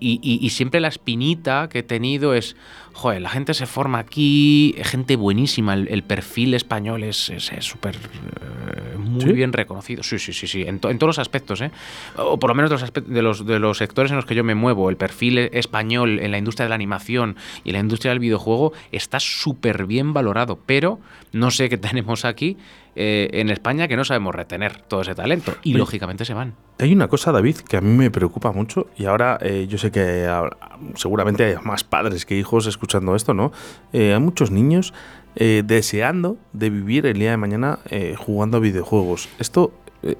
y, 0.00 0.20
y- 0.22 0.38
y 0.46 0.50
siempre 0.50 0.80
la 0.80 0.88
espinita 0.88 1.68
que 1.68 1.80
he 1.80 1.82
tenido 1.82 2.34
es, 2.34 2.54
joder, 2.92 3.20
la 3.22 3.28
gente 3.28 3.54
se 3.54 3.66
forma 3.66 3.98
aquí, 3.98 4.74
gente 4.82 5.16
buenísima, 5.16 5.74
el, 5.74 5.88
el 5.88 6.02
perfil 6.04 6.54
español 6.54 7.02
es 7.02 7.28
es- 7.30 7.50
es 7.52 7.64
súper 7.64 7.96
eh, 7.96 8.96
muy 8.96 9.20
¿Sí? 9.22 9.32
bien 9.32 9.52
reconocido. 9.52 10.02
Sí, 10.04 10.18
sí, 10.18 10.32
sí, 10.32 10.46
sí, 10.46 10.62
en, 10.62 10.78
to- 10.78 10.90
en 10.90 10.98
todos 10.98 11.08
los 11.08 11.18
aspectos, 11.18 11.60
¿eh? 11.60 11.70
O 12.16 12.38
por 12.38 12.50
lo 12.50 12.54
menos 12.54 12.70
de 12.70 12.78
los, 12.78 12.92
de, 12.92 13.22
los, 13.22 13.46
de 13.46 13.58
los 13.58 13.78
sectores 13.78 14.10
en 14.12 14.16
los 14.16 14.26
que 14.26 14.34
yo 14.36 14.44
me 14.44 14.54
muevo, 14.54 14.90
el 14.90 14.96
perfil 14.96 15.38
e- 15.38 15.50
español 15.54 16.20
en 16.20 16.30
la 16.30 16.38
industria 16.38 16.64
de 16.66 16.68
la 16.70 16.76
animación 16.76 17.34
y 17.64 17.70
en 17.70 17.72
la 17.74 17.80
industria 17.80 18.10
del 18.12 18.20
videojuego 18.20 18.72
está 18.92 19.18
súper 19.18 19.86
bien 19.86 20.12
valorado, 20.12 20.43
pero 20.66 20.98
no 21.32 21.50
sé 21.50 21.68
qué 21.68 21.78
tenemos 21.78 22.24
aquí 22.24 22.56
eh, 22.96 23.28
en 23.32 23.50
España 23.50 23.88
que 23.88 23.96
no 23.96 24.04
sabemos 24.04 24.34
retener 24.34 24.80
todo 24.82 25.00
ese 25.02 25.14
talento 25.14 25.52
y 25.62 25.70
Oye. 25.70 25.78
lógicamente 25.78 26.24
se 26.24 26.34
van. 26.34 26.54
Hay 26.78 26.92
una 26.92 27.08
cosa, 27.08 27.32
David, 27.32 27.56
que 27.68 27.76
a 27.76 27.80
mí 27.80 27.96
me 27.96 28.10
preocupa 28.10 28.52
mucho 28.52 28.86
y 28.96 29.06
ahora 29.06 29.38
eh, 29.40 29.66
yo 29.68 29.78
sé 29.78 29.90
que 29.90 30.26
ahora- 30.26 30.56
seguramente 30.94 31.44
hay 31.44 31.54
más 31.64 31.82
padres 31.84 32.24
que 32.26 32.38
hijos 32.38 32.66
escuchando 32.66 33.16
esto, 33.16 33.34
¿no? 33.34 33.52
Eh, 33.92 34.12
hay 34.14 34.20
muchos 34.20 34.50
niños 34.50 34.92
deseando 35.36 36.36
de 36.52 36.70
vivir 36.70 37.06
el 37.06 37.18
día 37.18 37.32
de 37.32 37.36
mañana 37.36 37.80
jugando 38.18 38.58
a 38.58 38.60
videojuegos. 38.60 39.28
¿Esto 39.40 39.72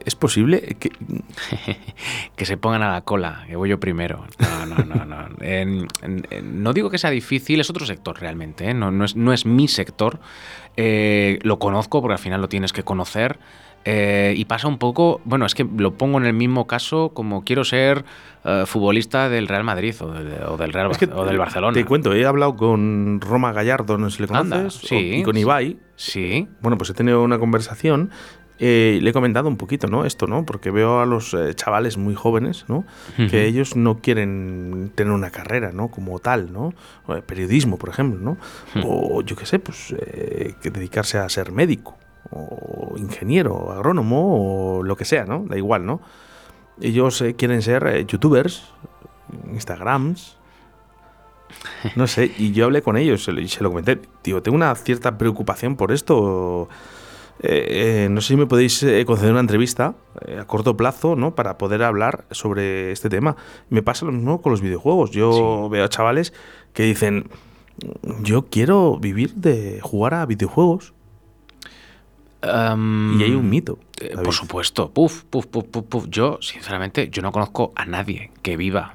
es 0.04 0.14
posible? 0.14 0.76
¿Que- 0.78 0.90
que 2.36 2.44
se 2.46 2.56
pongan 2.56 2.82
a 2.82 2.92
la 2.92 3.00
cola, 3.02 3.44
que 3.46 3.56
voy 3.56 3.68
yo 3.68 3.78
primero. 3.80 4.24
No, 4.38 4.66
no, 4.66 4.84
no, 4.84 5.04
no. 5.04 5.26
En- 5.40 5.86
en- 6.02 6.26
en- 6.30 6.62
no 6.62 6.72
digo 6.72 6.90
que 6.90 6.98
sea 6.98 7.10
difícil, 7.10 7.60
es 7.60 7.70
otro 7.70 7.86
sector 7.86 8.20
realmente, 8.20 8.70
¿eh? 8.70 8.74
no, 8.74 8.90
no 8.90 9.04
es, 9.04 9.16
no 9.16 9.32
es 9.32 9.46
mi 9.46 9.68
sector. 9.68 10.18
Eh, 10.76 11.38
lo 11.42 11.58
conozco 11.58 12.00
porque 12.00 12.14
al 12.14 12.18
final 12.18 12.40
lo 12.40 12.48
tienes 12.48 12.72
que 12.72 12.82
conocer. 12.82 13.38
eh, 13.86 14.32
y 14.34 14.46
pasa 14.46 14.66
un 14.66 14.78
poco, 14.78 15.20
bueno, 15.26 15.44
es 15.44 15.54
que 15.54 15.62
lo 15.76 15.92
pongo 15.98 16.16
en 16.16 16.24
el 16.24 16.32
mismo 16.32 16.66
caso 16.66 17.10
como 17.12 17.44
quiero 17.44 17.64
ser 17.64 18.06
eh, 18.46 18.62
futbolista 18.64 19.28
del 19.28 19.46
Real 19.46 19.62
Madrid 19.62 19.94
o, 20.00 20.10
de- 20.10 20.42
o 20.46 20.56
del 20.56 20.72
Real 20.72 20.90
es 20.90 20.96
que 20.96 21.04
o 21.04 21.26
del 21.26 21.36
Barcelona. 21.36 21.74
Te 21.74 21.84
cuento, 21.84 22.14
he 22.14 22.24
hablado 22.24 22.56
con 22.56 23.20
Roma 23.20 23.52
Gallardo, 23.52 23.98
no 23.98 24.08
sé 24.08 24.16
si 24.16 24.22
le 24.32 24.34
Anda, 24.38 24.56
conoces, 24.56 24.88
sí, 24.88 24.94
o- 24.96 25.00
y 25.18 25.22
con 25.22 25.34
sí. 25.34 25.40
Ibai. 25.40 25.76
Sí, 25.96 26.48
Bueno, 26.62 26.78
pues 26.78 26.88
he 26.90 26.94
tenido 26.94 27.22
una 27.22 27.38
conversación 27.38 28.10
eh, 28.60 29.00
le 29.02 29.10
he 29.10 29.12
comentado 29.12 29.48
un 29.48 29.56
poquito, 29.56 29.88
¿no? 29.88 30.04
Esto, 30.04 30.26
¿no? 30.26 30.46
Porque 30.46 30.70
veo 30.70 31.00
a 31.00 31.06
los 31.06 31.34
eh, 31.34 31.54
chavales 31.54 31.96
muy 31.96 32.14
jóvenes, 32.14 32.64
¿no? 32.68 32.84
Que 33.16 33.46
ellos 33.46 33.74
no 33.74 33.98
quieren 33.98 34.92
tener 34.94 35.12
una 35.12 35.30
carrera, 35.30 35.72
¿no? 35.72 35.88
Como 35.88 36.18
tal, 36.20 36.52
¿no? 36.52 36.72
periodismo, 37.26 37.78
por 37.78 37.88
ejemplo, 37.88 38.20
¿no? 38.20 38.36
O 38.86 39.22
yo 39.22 39.36
qué 39.36 39.46
sé, 39.46 39.58
pues 39.58 39.94
eh, 39.98 40.54
que 40.62 40.70
dedicarse 40.70 41.18
a 41.18 41.28
ser 41.28 41.52
médico, 41.52 41.96
o 42.30 42.94
ingeniero, 42.96 43.72
agrónomo, 43.72 44.78
o 44.78 44.82
lo 44.82 44.96
que 44.96 45.04
sea, 45.04 45.24
¿no? 45.24 45.44
Da 45.48 45.56
igual, 45.56 45.84
¿no? 45.84 46.00
Ellos 46.80 47.24
quieren 47.36 47.60
ser 47.62 48.06
youtubers, 48.06 48.64
instagrams, 49.52 50.36
no 51.96 52.06
sé, 52.06 52.32
y 52.38 52.52
yo 52.52 52.64
hablé 52.66 52.82
con 52.82 52.96
ellos 52.96 53.28
y 53.28 53.48
se 53.48 53.62
lo 53.62 53.70
comenté. 53.70 53.96
Tío, 54.22 54.42
tengo 54.42 54.56
una 54.56 54.74
cierta 54.74 55.18
preocupación 55.18 55.76
por 55.76 55.92
esto. 55.92 56.68
Eh, 57.40 58.04
eh, 58.04 58.08
no 58.10 58.20
sé 58.20 58.28
si 58.28 58.36
me 58.36 58.46
podéis 58.46 58.82
eh, 58.82 59.04
conceder 59.04 59.32
una 59.32 59.40
entrevista 59.40 59.96
a 60.38 60.44
corto 60.44 60.76
plazo, 60.76 61.16
¿no? 61.16 61.34
Para 61.34 61.58
poder 61.58 61.82
hablar 61.82 62.24
sobre 62.30 62.92
este 62.92 63.08
tema. 63.08 63.36
Me 63.70 63.82
pasa 63.82 64.06
lo 64.06 64.12
mismo 64.12 64.40
con 64.40 64.52
los 64.52 64.60
videojuegos. 64.60 65.10
Yo 65.10 65.68
veo 65.70 65.84
a 65.84 65.88
chavales 65.88 66.32
que 66.72 66.84
dicen, 66.84 67.28
yo 68.22 68.46
quiero 68.46 68.98
vivir 68.98 69.34
de 69.34 69.80
jugar 69.82 70.14
a 70.14 70.26
videojuegos. 70.26 70.94
y 72.42 72.46
hay 72.46 73.34
un 73.34 73.48
mito. 73.50 73.78
Por 74.22 74.32
supuesto. 74.32 74.90
Puf, 74.90 75.24
puf, 75.24 75.46
puf, 75.46 75.64
puf, 75.66 76.06
Yo, 76.08 76.38
sinceramente, 76.40 77.08
yo 77.10 77.22
no 77.22 77.32
conozco 77.32 77.72
a 77.76 77.84
nadie 77.86 78.30
que 78.42 78.56
viva. 78.56 78.94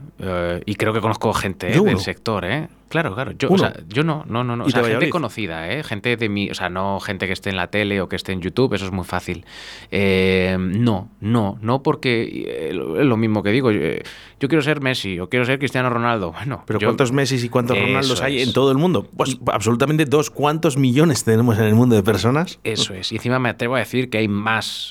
y 0.65 0.75
creo 0.75 0.93
que 0.93 1.01
conozco 1.01 1.33
gente 1.33 1.67
del 1.67 1.99
sector, 1.99 2.45
¿eh? 2.45 2.67
Claro, 2.89 3.13
claro. 3.13 3.31
Yo, 3.37 3.49
o 3.51 3.57
sea, 3.57 3.73
yo 3.87 4.03
no, 4.03 4.25
no, 4.27 4.43
no. 4.43 4.55
no. 4.55 4.65
O 4.65 4.69
sea, 4.69 4.83
gente 4.83 5.09
conocida, 5.09 5.71
¿eh? 5.71 5.83
Gente 5.83 6.17
de 6.17 6.27
mi. 6.27 6.49
O 6.49 6.55
sea, 6.55 6.69
no 6.69 6.99
gente 6.99 7.27
que 7.27 7.33
esté 7.33 7.51
en 7.51 7.55
la 7.55 7.67
tele 7.67 8.01
o 8.01 8.09
que 8.09 8.15
esté 8.15 8.31
en 8.31 8.41
YouTube, 8.41 8.73
eso 8.73 8.85
es 8.85 8.91
muy 8.91 9.05
fácil. 9.05 9.45
Eh, 9.91 10.57
no, 10.59 11.09
no, 11.21 11.59
no, 11.61 11.83
porque 11.83 12.23
eh, 12.47 12.69
es 12.69 13.05
lo 13.05 13.15
mismo 13.15 13.43
que 13.43 13.51
digo. 13.51 13.69
Eh, 13.69 14.03
yo, 14.39 14.47
quiero 14.47 14.63
ser 14.63 14.81
Messi 14.81 15.19
o 15.19 15.29
quiero 15.29 15.45
ser 15.45 15.59
Cristiano 15.59 15.89
Ronaldo. 15.89 16.31
Bueno, 16.31 16.63
pero 16.65 16.79
¿cuántos 16.79 17.11
Messi 17.11 17.35
y 17.35 17.49
cuántos 17.49 17.79
Ronaldos 17.79 18.21
hay 18.21 18.41
en 18.41 18.53
todo 18.53 18.71
el 18.71 18.77
mundo? 18.77 19.07
Pues 19.15 19.37
absolutamente 19.45 20.05
dos. 20.05 20.31
¿Cuántos 20.31 20.75
millones 20.75 21.23
tenemos 21.23 21.59
en 21.59 21.65
el 21.65 21.75
mundo 21.75 21.95
de 21.95 22.01
personas? 22.01 22.59
Eso 22.63 22.95
es. 22.95 23.11
Y 23.11 23.17
encima 23.17 23.37
me 23.37 23.49
atrevo 23.49 23.75
a 23.75 23.79
decir 23.79 24.09
que 24.09 24.17
hay 24.17 24.27
más 24.27 24.88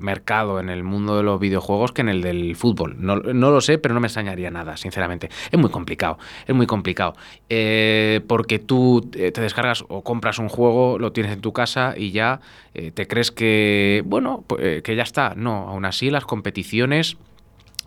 mercado 0.00 0.60
en 0.60 0.68
el 0.68 0.82
mundo 0.82 1.16
de 1.16 1.22
los 1.22 1.40
videojuegos 1.40 1.92
que 1.92 2.00
en 2.02 2.08
el 2.08 2.22
del 2.22 2.56
fútbol. 2.56 2.96
No, 2.98 3.16
no 3.16 3.50
lo 3.50 3.60
sé, 3.60 3.78
pero 3.78 3.94
no 3.94 4.00
me 4.00 4.06
extrañaría 4.06 4.50
nada, 4.50 4.76
sinceramente. 4.76 5.30
Es 5.50 5.58
muy 5.58 5.70
complicado. 5.70 6.18
Es 6.46 6.54
muy 6.54 6.66
complicado. 6.66 7.14
Eh, 7.48 8.20
porque 8.26 8.58
tú 8.58 9.10
eh, 9.14 9.32
te 9.32 9.40
descargas 9.40 9.84
o 9.88 10.02
compras 10.02 10.38
un 10.38 10.48
juego, 10.48 10.98
lo 10.98 11.12
tienes 11.12 11.32
en 11.32 11.40
tu 11.40 11.52
casa 11.52 11.94
y 11.96 12.10
ya 12.12 12.40
eh, 12.74 12.90
te 12.90 13.06
crees 13.06 13.30
que, 13.30 14.02
bueno, 14.06 14.44
que 14.48 14.96
ya 14.96 15.02
está. 15.02 15.34
No, 15.36 15.68
aún 15.68 15.84
así 15.84 16.10
las 16.10 16.24
competiciones... 16.24 17.16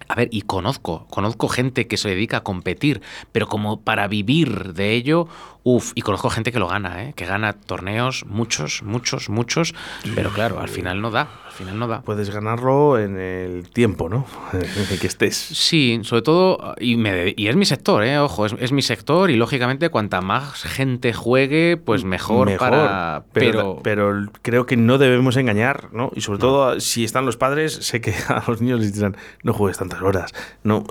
A 0.09 0.15
ver, 0.15 0.27
y 0.31 0.41
conozco, 0.41 1.07
conozco 1.09 1.47
gente 1.47 1.87
que 1.87 1.95
se 1.95 2.09
dedica 2.09 2.37
a 2.37 2.43
competir, 2.43 3.01
pero 3.31 3.47
como 3.47 3.79
para 3.79 4.09
vivir 4.09 4.73
de 4.73 4.91
ello, 4.91 5.29
Uf, 5.65 5.93
y 5.95 6.01
conozco 6.01 6.29
gente 6.29 6.51
que 6.51 6.59
lo 6.59 6.67
gana, 6.67 7.03
¿eh? 7.03 7.13
que 7.15 7.25
gana 7.25 7.53
torneos, 7.53 8.25
muchos, 8.27 8.83
muchos, 8.83 9.29
muchos, 9.29 9.73
pero 10.13 10.29
claro, 10.29 10.59
al 10.59 10.67
final 10.67 11.01
no 11.01 11.09
da, 11.09 11.29
al 11.45 11.51
final 11.53 11.79
no 11.79 11.87
da. 11.87 12.01
Puedes 12.01 12.29
ganarlo 12.29 12.99
en 12.99 13.17
el 13.17 13.69
tiempo, 13.69 14.09
¿no? 14.09 14.25
en 14.53 14.61
el 14.91 14.99
que 14.99 15.07
estés. 15.07 15.37
Sí, 15.37 16.01
sobre 16.03 16.21
todo, 16.21 16.75
y, 16.81 16.97
me, 16.97 17.33
y 17.37 17.47
es 17.47 17.55
mi 17.55 17.63
sector, 17.63 18.03
¿eh? 18.03 18.19
ojo, 18.19 18.45
es, 18.45 18.71
mi 18.73 18.81
sector 18.81 19.31
y 19.31 19.37
lógicamente 19.37 19.87
cuanta 19.87 20.19
más 20.19 20.63
gente 20.63 21.13
juegue, 21.13 21.77
pues 21.77 22.03
mejor, 22.03 22.57
para... 22.57 23.23
Pero, 23.31 23.79
pero, 23.81 24.25
creo 24.41 24.65
que 24.65 24.75
no 24.75 24.97
debemos 24.97 25.37
engañar, 25.37 25.93
¿no? 25.93 26.11
Y 26.13 26.21
sobre 26.21 26.39
todo, 26.39 26.81
si 26.81 27.05
están 27.05 27.25
los 27.25 27.37
padres, 27.37 27.73
sé 27.73 28.01
que 28.01 28.13
a 28.27 28.43
los 28.47 28.59
niños 28.59 28.81
les 28.81 28.93
dirán, 28.93 29.15
no 29.43 29.53
juegues 29.53 29.77
tantas 29.77 30.01
horas. 30.01 30.33
No, 30.63 30.83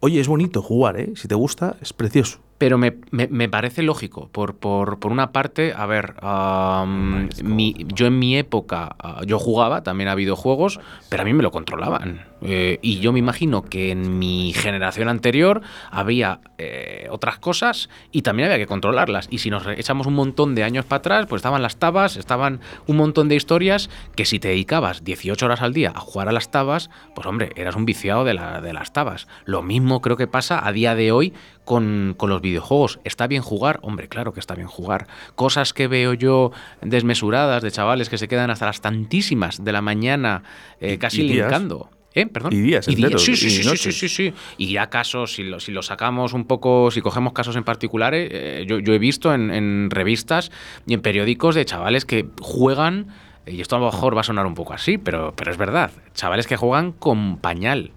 oye, 0.00 0.20
es 0.20 0.28
bonito 0.28 0.60
jugar, 0.60 1.00
¿eh? 1.00 1.12
Si 1.16 1.28
te 1.28 1.34
gusta, 1.34 1.76
es 1.80 1.94
precioso. 1.94 2.40
Pero 2.58 2.76
me, 2.76 2.96
me, 3.12 3.48
parece 3.48 3.82
lógico. 3.82 4.28
Por, 4.32 4.56
por, 4.56 4.98
por, 4.98 5.12
una 5.12 5.30
parte, 5.30 5.72
a 5.72 5.86
ver, 5.86 6.14
yo 6.20 8.06
en 8.06 8.18
mi 8.18 8.36
época, 8.36 8.96
ah, 8.98 9.20
yo 9.24 9.38
jugaba 9.38 9.84
también 9.84 10.08
a 10.08 10.16
videojuegos, 10.16 10.80
pero 11.08 11.22
a 11.22 11.24
mí 11.24 11.32
me 11.32 11.44
lo 11.44 11.52
controlaban. 11.52 12.20
Eh, 12.42 12.78
y 12.82 13.00
yo 13.00 13.12
me 13.12 13.18
imagino 13.18 13.62
que 13.62 13.90
en 13.90 14.18
mi 14.18 14.52
generación 14.52 15.08
anterior 15.08 15.62
había 15.90 16.40
eh, 16.58 17.08
otras 17.10 17.38
cosas 17.38 17.88
y 18.12 18.22
también 18.22 18.46
había 18.46 18.58
que 18.58 18.66
controlarlas. 18.66 19.28
Y 19.30 19.38
si 19.38 19.50
nos 19.50 19.66
echamos 19.66 20.06
un 20.06 20.14
montón 20.14 20.54
de 20.54 20.64
años 20.64 20.84
para 20.84 20.98
atrás, 20.98 21.26
pues 21.28 21.40
estaban 21.40 21.62
las 21.62 21.78
tabas, 21.78 22.16
estaban 22.16 22.60
un 22.86 22.96
montón 22.96 23.28
de 23.28 23.36
historias 23.36 23.90
que 24.16 24.24
si 24.24 24.38
te 24.38 24.48
dedicabas 24.48 25.04
18 25.04 25.46
horas 25.46 25.62
al 25.62 25.72
día 25.72 25.92
a 25.94 26.00
jugar 26.00 26.28
a 26.28 26.32
las 26.32 26.50
tabas, 26.50 26.90
pues 27.14 27.26
hombre, 27.26 27.50
eras 27.56 27.76
un 27.76 27.84
viciado 27.84 28.24
de, 28.24 28.34
la, 28.34 28.60
de 28.60 28.72
las 28.72 28.92
tabas. 28.92 29.28
Lo 29.44 29.62
mismo 29.62 30.00
creo 30.00 30.16
que 30.16 30.26
pasa 30.26 30.66
a 30.66 30.72
día 30.72 30.94
de 30.94 31.12
hoy 31.12 31.32
con, 31.64 32.14
con, 32.16 32.30
los 32.30 32.40
videojuegos. 32.40 33.00
¿Está 33.04 33.26
bien 33.26 33.42
jugar? 33.42 33.80
Hombre, 33.82 34.08
claro 34.08 34.32
que 34.32 34.40
está 34.40 34.54
bien 34.54 34.68
jugar. 34.68 35.06
Cosas 35.34 35.72
que 35.72 35.86
veo 35.86 36.14
yo 36.14 36.52
desmesuradas 36.80 37.62
de 37.62 37.70
chavales 37.70 38.08
que 38.08 38.18
se 38.18 38.28
quedan 38.28 38.50
hasta 38.50 38.66
las 38.66 38.80
tantísimas 38.80 39.62
de 39.62 39.72
la 39.72 39.82
mañana 39.82 40.42
eh, 40.80 40.98
casi 40.98 41.22
linkando. 41.22 41.90
¿Eh? 42.18 42.26
¿Perdón? 42.26 42.52
Y 42.52 42.60
días 42.60 42.88
enteros. 42.88 43.22
Sí, 43.22 43.36
sí, 43.36 43.50
sí, 43.50 43.92
sí, 43.92 44.08
sí, 44.08 44.34
Y 44.56 44.72
ya 44.72 44.90
casos, 44.90 45.34
si 45.34 45.44
lo, 45.44 45.60
si 45.60 45.70
lo 45.70 45.82
sacamos 45.82 46.32
un 46.32 46.46
poco, 46.46 46.90
si 46.90 47.00
cogemos 47.00 47.32
casos 47.32 47.54
en 47.56 47.64
particulares, 47.64 48.28
eh, 48.32 48.64
yo, 48.66 48.80
yo, 48.80 48.92
he 48.92 48.98
visto 48.98 49.32
en, 49.32 49.50
en, 49.50 49.90
revistas 49.90 50.50
y 50.86 50.94
en 50.94 51.00
periódicos 51.00 51.54
de 51.54 51.64
chavales 51.64 52.04
que 52.04 52.26
juegan, 52.40 53.08
y 53.46 53.60
esto 53.60 53.76
a 53.76 53.78
lo 53.78 53.86
mejor 53.86 54.16
va 54.16 54.22
a 54.22 54.24
sonar 54.24 54.46
un 54.46 54.54
poco 54.54 54.72
así, 54.72 54.98
pero, 54.98 55.32
pero 55.36 55.50
es 55.50 55.56
verdad, 55.56 55.92
chavales 56.14 56.46
que 56.46 56.56
juegan 56.56 56.92
con 56.92 57.38
pañal. 57.38 57.92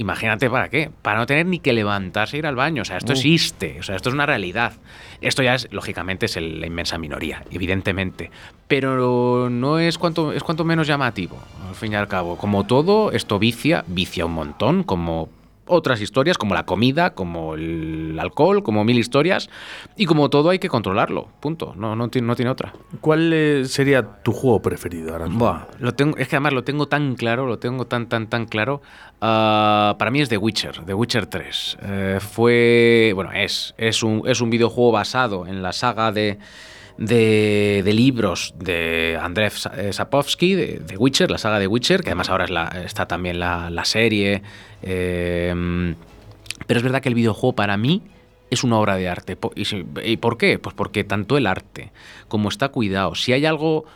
Imagínate 0.00 0.48
para 0.48 0.70
qué, 0.70 0.90
para 1.02 1.18
no 1.18 1.26
tener 1.26 1.44
ni 1.44 1.58
que 1.58 1.74
levantarse 1.74 2.36
e 2.36 2.38
ir 2.38 2.46
al 2.46 2.56
baño. 2.56 2.80
O 2.80 2.84
sea, 2.86 2.96
esto 2.96 3.12
existe, 3.12 3.76
o 3.80 3.82
sea, 3.82 3.96
esto 3.96 4.08
es 4.08 4.14
una 4.14 4.24
realidad. 4.24 4.72
Esto 5.20 5.42
ya 5.42 5.54
es, 5.54 5.68
lógicamente, 5.72 6.24
es 6.24 6.36
la 6.36 6.66
inmensa 6.66 6.96
minoría, 6.96 7.44
evidentemente. 7.50 8.30
Pero 8.66 9.50
no 9.50 9.78
es 9.78 9.98
cuanto, 9.98 10.32
es 10.32 10.42
cuanto 10.42 10.64
menos 10.64 10.86
llamativo, 10.86 11.36
al 11.68 11.74
fin 11.74 11.92
y 11.92 11.96
al 11.96 12.08
cabo. 12.08 12.38
Como 12.38 12.64
todo, 12.64 13.12
esto 13.12 13.38
vicia, 13.38 13.84
vicia 13.88 14.24
un 14.24 14.32
montón, 14.32 14.84
como 14.84 15.28
otras 15.70 16.00
historias, 16.00 16.36
como 16.36 16.54
la 16.54 16.66
comida, 16.66 17.14
como 17.14 17.54
el 17.54 18.18
alcohol, 18.20 18.62
como 18.62 18.84
mil 18.84 18.98
historias, 18.98 19.48
y 19.96 20.06
como 20.06 20.28
todo 20.30 20.50
hay 20.50 20.58
que 20.58 20.68
controlarlo, 20.68 21.28
punto, 21.40 21.74
no, 21.76 21.96
no, 21.96 22.10
no 22.12 22.36
tiene 22.36 22.50
otra. 22.50 22.72
¿Cuál 23.00 23.32
eh, 23.32 23.64
sería 23.64 24.02
tu 24.22 24.32
juego 24.32 24.60
preferido 24.60 25.12
ahora? 25.12 25.26
lo 25.78 25.94
tengo, 25.94 26.16
es 26.18 26.28
que 26.28 26.36
además 26.36 26.52
lo 26.52 26.64
tengo 26.64 26.86
tan 26.86 27.14
claro, 27.14 27.46
lo 27.46 27.58
tengo 27.58 27.86
tan, 27.86 28.08
tan, 28.08 28.28
tan 28.28 28.46
claro. 28.46 28.82
Ah, 29.20 29.96
para 29.98 30.10
mí 30.10 30.20
es 30.20 30.28
The 30.28 30.38
Witcher, 30.38 30.84
The 30.84 30.94
Witcher 30.94 31.26
3. 31.26 31.78
Eh, 31.82 32.18
fue, 32.20 33.12
bueno, 33.14 33.30
es, 33.32 33.74
es, 33.78 34.02
un, 34.02 34.22
es 34.26 34.40
un 34.40 34.50
videojuego 34.50 34.92
basado 34.92 35.46
en 35.46 35.62
la 35.62 35.72
saga 35.72 36.12
de 36.12 36.38
de, 37.00 37.92
libros 37.92 38.54
de 38.58 39.18
Andrzej 39.20 39.92
Sapowski, 39.92 40.54
de, 40.54 40.96
Witcher, 40.96 41.30
la 41.30 41.38
saga 41.38 41.58
de 41.58 41.66
Witcher, 41.66 42.02
que 42.02 42.10
además 42.10 42.28
ahora 42.28 42.44
es 42.44 42.50
la, 42.50 42.66
está 42.84 43.06
también 43.06 43.40
la, 43.40 43.84
serie. 43.84 44.42
Em, 44.82 45.96
pero 46.66 46.78
es 46.78 46.84
verdad 46.84 47.00
que 47.00 47.08
el 47.08 47.14
videojuego 47.14 47.56
para 47.56 47.76
mí 47.76 48.02
es 48.50 48.62
una 48.62 48.78
obra 48.78 48.96
de 48.96 49.08
arte. 49.08 49.38
¿Y 50.04 50.16
por 50.18 50.36
qué? 50.36 50.58
Pues 50.58 50.74
porque 50.74 51.02
tanto 51.02 51.36
el 51.38 51.46
arte 51.46 51.90
como 52.28 52.50
está 52.50 52.68
cuidado. 52.68 53.14
Si 53.14 53.32
hay 53.32 53.46
algo, 53.46 53.86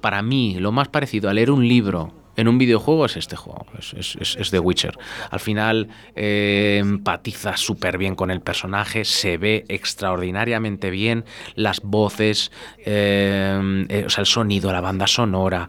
para 0.00 0.22
mí, 0.22 0.56
lo 0.58 0.72
más 0.72 0.88
parecido 0.88 1.30
a 1.30 1.34
leer 1.34 1.50
un 1.50 1.66
libro 1.66 2.12
en 2.36 2.48
un 2.48 2.58
videojuego 2.58 3.04
es 3.06 3.16
este 3.16 3.36
juego, 3.36 3.66
es, 3.78 4.16
es, 4.16 4.50
The 4.50 4.58
Witcher. 4.58 4.98
Al 5.30 5.40
final 5.40 5.88
eh, 6.16 6.78
empatiza 6.80 7.56
súper 7.56 7.98
bien 7.98 8.14
con 8.14 8.30
el 8.30 8.40
personaje, 8.40 9.04
se 9.04 9.36
ve 9.36 9.64
extraordinariamente 9.68 10.90
bien, 10.90 11.24
las 11.54 11.80
voces, 11.80 12.50
eh, 12.78 13.86
eh, 13.88 14.04
o 14.06 14.10
sea, 14.10 14.22
el 14.22 14.26
sonido, 14.26 14.72
la 14.72 14.80
banda 14.80 15.06
sonora, 15.06 15.68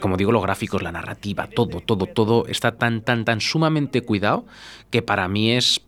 como 0.00 0.16
digo, 0.16 0.32
los 0.32 0.42
gráficos, 0.42 0.82
la 0.82 0.92
narrativa, 0.92 1.46
todo, 1.46 1.80
todo, 1.80 2.06
todo 2.06 2.46
está 2.46 2.72
tan, 2.72 3.02
tan, 3.02 3.24
tan 3.24 3.40
sumamente 3.40 4.02
cuidado 4.02 4.46
que 4.90 5.02
para 5.02 5.28
mí 5.28 5.52
es, 5.52 5.80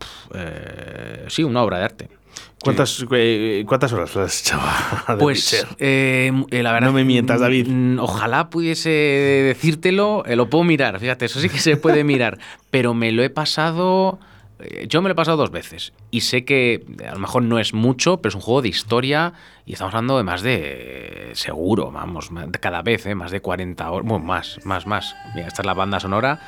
sí, 1.27 1.43
una 1.43 1.63
obra 1.63 1.79
de 1.79 1.85
arte. 1.85 2.20
¿Cuántas, 2.63 3.05
eh, 3.11 3.63
¿Cuántas 3.67 3.91
horas 3.93 4.15
has 4.15 4.41
echado 4.41 4.61
Pues 5.19 5.65
eh, 5.79 6.31
eh, 6.51 6.63
la 6.63 6.71
verdad. 6.71 6.87
No 6.87 6.93
me 6.93 7.03
mientas, 7.03 7.39
David. 7.39 7.67
Ojalá 7.99 8.49
pudiese 8.49 8.89
decírtelo. 8.89 10.23
lo 10.27 10.49
puedo 10.49 10.63
mirar, 10.63 10.99
fíjate, 10.99 11.25
eso 11.25 11.39
sí 11.39 11.49
que 11.49 11.59
se 11.59 11.77
puede 11.77 12.03
mirar. 12.03 12.37
pero 12.69 12.93
me 12.93 13.11
lo 13.11 13.23
he 13.23 13.29
pasado. 13.29 14.19
Yo 14.87 15.01
me 15.01 15.09
lo 15.09 15.13
he 15.13 15.15
pasado 15.15 15.37
dos 15.37 15.49
veces. 15.49 15.91
Y 16.11 16.21
sé 16.21 16.45
que 16.45 16.85
a 17.07 17.13
lo 17.13 17.19
mejor 17.19 17.41
no 17.41 17.57
es 17.57 17.73
mucho, 17.73 18.17
pero 18.17 18.29
es 18.29 18.35
un 18.35 18.41
juego 18.41 18.61
de 18.61 18.69
historia. 18.69 19.33
Y 19.65 19.73
estamos 19.73 19.93
hablando 19.95 20.17
de 20.17 20.23
más 20.23 20.43
de. 20.43 21.31
Seguro, 21.33 21.91
vamos, 21.91 22.29
cada 22.59 22.83
vez, 22.83 23.07
más 23.15 23.31
de 23.31 23.41
40 23.41 23.89
horas. 23.89 24.07
Bueno, 24.07 24.23
más, 24.23 24.59
más, 24.65 24.85
más. 24.85 25.15
Mira, 25.33 25.47
esta 25.47 25.63
es 25.63 25.65
la 25.65 25.73
banda 25.73 25.99
sonora. 25.99 26.39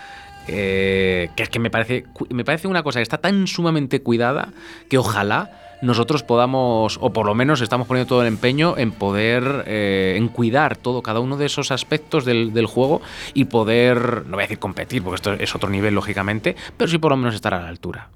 que 0.46 1.32
es 1.36 1.50
que 1.50 1.60
me 1.60 1.72
parece, 1.72 2.06
me 2.30 2.46
parece 2.46 2.68
una 2.68 2.84
cosa 2.84 3.00
que 3.00 3.04
está 3.04 3.18
tan 3.18 3.48
sumamente 3.48 4.04
cuidada 4.04 4.50
que 4.90 5.00
ojalá 5.00 5.63
nosotros 5.84 6.24
podamos, 6.24 6.98
o 7.02 7.12
por 7.12 7.26
lo 7.26 7.36
menos 7.36 7.62
estamos 7.62 7.88
poniendo 7.88 8.08
todo 8.08 8.22
el 8.22 8.28
empeño 8.28 8.76
en 8.78 8.92
poder, 8.92 9.66
eh, 9.68 10.16
en 10.18 10.30
cuidar 10.30 10.78
todo, 10.78 11.02
cada 11.02 11.20
uno 11.20 11.38
de 11.38 11.46
esos 11.46 11.72
aspectos 11.72 12.26
del, 12.26 12.54
del, 12.54 12.66
juego 12.66 13.02
y 13.34 13.46
poder, 13.46 14.26
no 14.26 14.38
voy 14.38 14.44
a 14.44 14.48
decir 14.48 14.60
competir, 14.60 15.04
porque 15.04 15.16
esto 15.16 15.34
es 15.34 15.56
otro 15.56 15.70
nivel, 15.70 15.94
lógicamente, 15.94 16.56
pero 16.78 16.90
sí 16.90 16.98
por 16.98 17.12
lo 17.12 17.18
menos 17.18 17.36
estar 17.36 17.54
a 17.54 17.62
la 17.62 17.68
altura. 17.68 18.10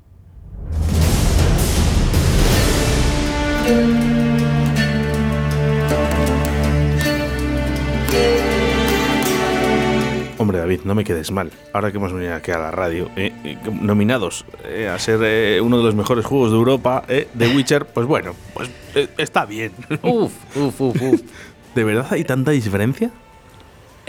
Hombre, 10.48 10.60
David, 10.60 10.80
no 10.86 10.96
me 10.96 11.04
quedes 11.04 11.30
mal. 11.30 11.52
Ahora 11.74 11.92
que 11.92 11.98
hemos 11.98 12.14
venido 12.14 12.34
aquí 12.34 12.52
a 12.52 12.58
la 12.58 12.72
radio, 12.72 13.10
eh, 13.18 13.34
eh, 13.44 13.58
nominados 13.82 14.46
eh, 14.64 14.88
a 14.88 14.98
ser 14.98 15.62
uno 15.62 15.80
de 15.80 15.84
los 15.84 15.94
mejores 15.94 16.26
juegos 16.26 16.52
de 16.52 16.58
Europa, 16.58 17.04
eh, 17.10 17.28
The 17.38 17.50
Witcher, 17.50 17.86
pues 17.86 18.08
bueno, 18.08 18.34
pues 18.54 18.70
está 19.18 19.46
bien. 19.46 19.74
Uf, 20.04 20.32
uf, 20.56 20.80
uf, 20.80 21.02
uf. 21.02 21.22
¿De 21.76 21.84
verdad 21.84 22.08
hay 22.12 22.24
tanta 22.24 22.52
diferencia? 22.52 23.12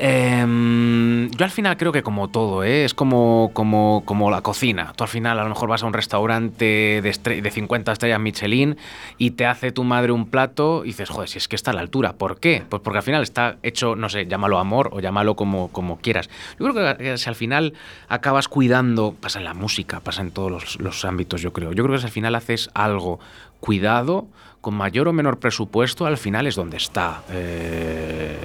Em, 0.00 1.28
yo 1.30 1.44
al 1.44 1.50
final 1.50 1.76
creo 1.76 1.90
que 1.90 2.04
como 2.04 2.28
todo, 2.28 2.62
¿eh? 2.62 2.84
es 2.84 2.94
como, 2.94 3.50
como, 3.52 4.02
como 4.04 4.30
la 4.30 4.42
cocina. 4.42 4.92
Tú 4.94 5.02
al 5.02 5.08
final 5.08 5.40
a 5.40 5.42
lo 5.42 5.48
mejor 5.48 5.68
vas 5.68 5.82
a 5.82 5.86
un 5.86 5.92
restaurante 5.92 7.02
de, 7.02 7.40
de 7.42 7.50
50 7.50 7.90
estrellas 7.90 8.20
Michelin 8.20 8.76
y 9.18 9.32
te 9.32 9.44
hace 9.44 9.72
tu 9.72 9.82
madre 9.82 10.12
un 10.12 10.26
plato 10.26 10.84
y 10.84 10.88
dices, 10.88 11.10
joder, 11.10 11.28
si 11.28 11.38
es 11.38 11.48
que 11.48 11.56
está 11.56 11.72
a 11.72 11.74
la 11.74 11.80
altura. 11.80 12.12
¿Por 12.12 12.38
qué? 12.38 12.62
Pues 12.68 12.80
porque 12.80 12.98
al 12.98 13.02
final 13.02 13.24
está 13.24 13.56
hecho, 13.64 13.96
no 13.96 14.08
sé, 14.08 14.26
llámalo 14.26 14.60
amor 14.60 14.90
o 14.92 15.00
llámalo 15.00 15.34
como, 15.34 15.66
como 15.72 15.98
quieras. 15.98 16.30
Yo 16.60 16.72
creo 16.72 16.96
que 16.96 17.18
si 17.18 17.28
al 17.28 17.34
final 17.34 17.74
acabas 18.08 18.46
cuidando, 18.46 19.16
pasa 19.20 19.40
en 19.40 19.46
la 19.46 19.54
música, 19.54 19.98
pasa 19.98 20.22
en 20.22 20.30
todos 20.30 20.52
los, 20.52 20.78
los 20.78 21.04
ámbitos, 21.04 21.42
yo 21.42 21.52
creo. 21.52 21.72
Yo 21.72 21.82
creo 21.82 21.96
que 21.96 22.02
si 22.02 22.06
al 22.06 22.12
final 22.12 22.36
haces 22.36 22.70
algo 22.72 23.18
cuidado, 23.58 24.28
con 24.60 24.74
mayor 24.74 25.08
o 25.08 25.12
menor 25.12 25.40
presupuesto, 25.40 26.06
al 26.06 26.18
final 26.18 26.46
es 26.46 26.54
donde 26.54 26.76
está 26.76 27.22
eh, 27.30 28.36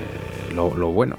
lo, 0.55 0.75
lo 0.75 0.87
bueno. 0.87 1.17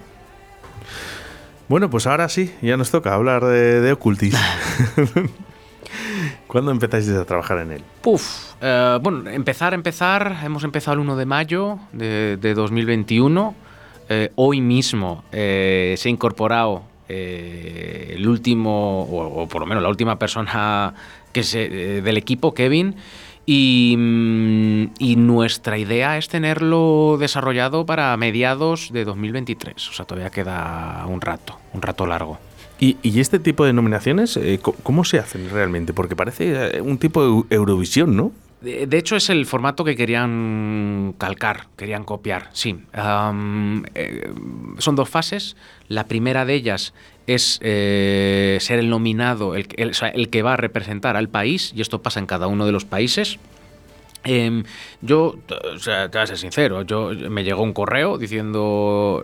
Bueno, 1.69 1.89
pues 1.91 2.07
ahora 2.07 2.29
sí, 2.29 2.53
ya 2.61 2.77
nos 2.77 2.91
toca 2.91 3.15
hablar 3.15 3.45
de, 3.45 3.81
de 3.81 3.93
Occultis. 3.93 4.35
¿Cuándo 6.47 6.71
empezáis 6.71 7.09
a 7.11 7.25
trabajar 7.25 7.59
en 7.59 7.73
él? 7.73 7.83
Puf, 8.03 8.53
eh, 8.61 8.99
bueno, 9.01 9.29
empezar, 9.31 9.75
empezar, 9.75 10.37
hemos 10.45 10.65
empezado 10.65 10.95
el 10.95 11.01
1 11.01 11.17
de 11.17 11.27
mayo 11.27 11.79
de, 11.93 12.37
de 12.37 12.55
2021. 12.55 13.55
Eh, 14.09 14.31
hoy 14.35 14.61
mismo 14.61 15.25
eh, 15.33 15.95
se 15.97 16.09
ha 16.09 16.11
incorporado 16.11 16.83
el 17.07 18.27
último, 18.27 19.03
o, 19.03 19.43
o 19.43 19.49
por 19.49 19.61
lo 19.61 19.67
menos 19.67 19.83
la 19.83 19.89
última 19.89 20.19
persona 20.19 20.95
que 21.33 21.43
se, 21.43 21.69
del 21.69 22.17
equipo, 22.17 22.55
Kevin. 22.55 22.97
Y, 23.47 23.95
mm, 23.99 24.85
y 24.99 25.17
nuestra 25.17 25.77
idea 25.79 26.17
es 26.17 26.29
tenerlo 26.29 27.17
desarrollado 27.21 27.85
para 27.87 28.17
mediados 28.17 28.91
de 28.93 29.05
2023. 29.05 29.89
O 29.89 29.93
sea, 29.93 30.05
todavía 30.07 30.31
queda 30.31 31.05
un 31.07 31.21
rato, 31.21 31.59
un 31.73 31.83
rato 31.83 32.07
largo. 32.07 32.39
¿Y, 32.81 32.97
y 33.03 33.21
este 33.21 33.39
tipo 33.39 33.65
de 33.65 33.73
nominaciones, 33.73 34.37
eh, 34.37 34.59
cómo 34.83 35.05
se 35.05 35.19
hacen 35.19 35.49
realmente? 35.51 35.93
Porque 35.93 36.17
parece 36.17 36.79
eh, 36.79 36.81
un 36.81 36.99
tipo 36.99 37.23
de 37.23 37.29
Eu- 37.31 37.47
Eurovisión, 37.51 38.17
¿no? 38.17 38.33
De, 38.63 38.87
de 38.87 38.99
hecho, 38.99 39.15
es 39.17 39.29
el 39.31 39.45
formato 39.47 39.85
que 39.85 39.95
querían 39.95 41.15
calcar, 41.19 41.67
querían 41.77 42.03
copiar, 42.05 42.49
sí. 42.53 42.77
Eh, 43.95 44.33
son 44.79 44.97
dos 44.97 45.09
fases. 45.09 45.57
La 45.89 46.05
primera 46.09 46.45
de 46.47 46.55
ellas 46.55 46.95
es 47.27 47.59
eh, 47.63 48.59
ser 48.61 48.79
el 48.79 48.91
nominado, 48.91 49.55
el, 49.55 49.67
que- 49.69 49.83
el- 49.83 50.29
que 50.31 50.43
va 50.43 50.55
a 50.55 50.57
representar 50.57 51.17
al 51.17 51.29
país, 51.29 51.73
y 51.75 51.81
esto 51.81 52.03
pasa 52.03 52.21
en 52.21 52.27
cada 52.27 52.47
uno 52.47 52.67
de 52.67 52.73
los 52.73 52.85
países. 52.85 53.39
Em, 54.27 54.65
yo, 55.03 55.37
o 55.75 55.79
sea, 55.79 56.11
te 56.11 56.17
voy 56.17 56.23
a 56.25 56.27
ser 56.27 56.39
sincero, 56.39 56.81
yo 56.83 57.11
me 57.29 57.45
llegó 57.45 57.63
un 57.63 57.75
correo 57.75 58.17
diciendo 58.17 59.23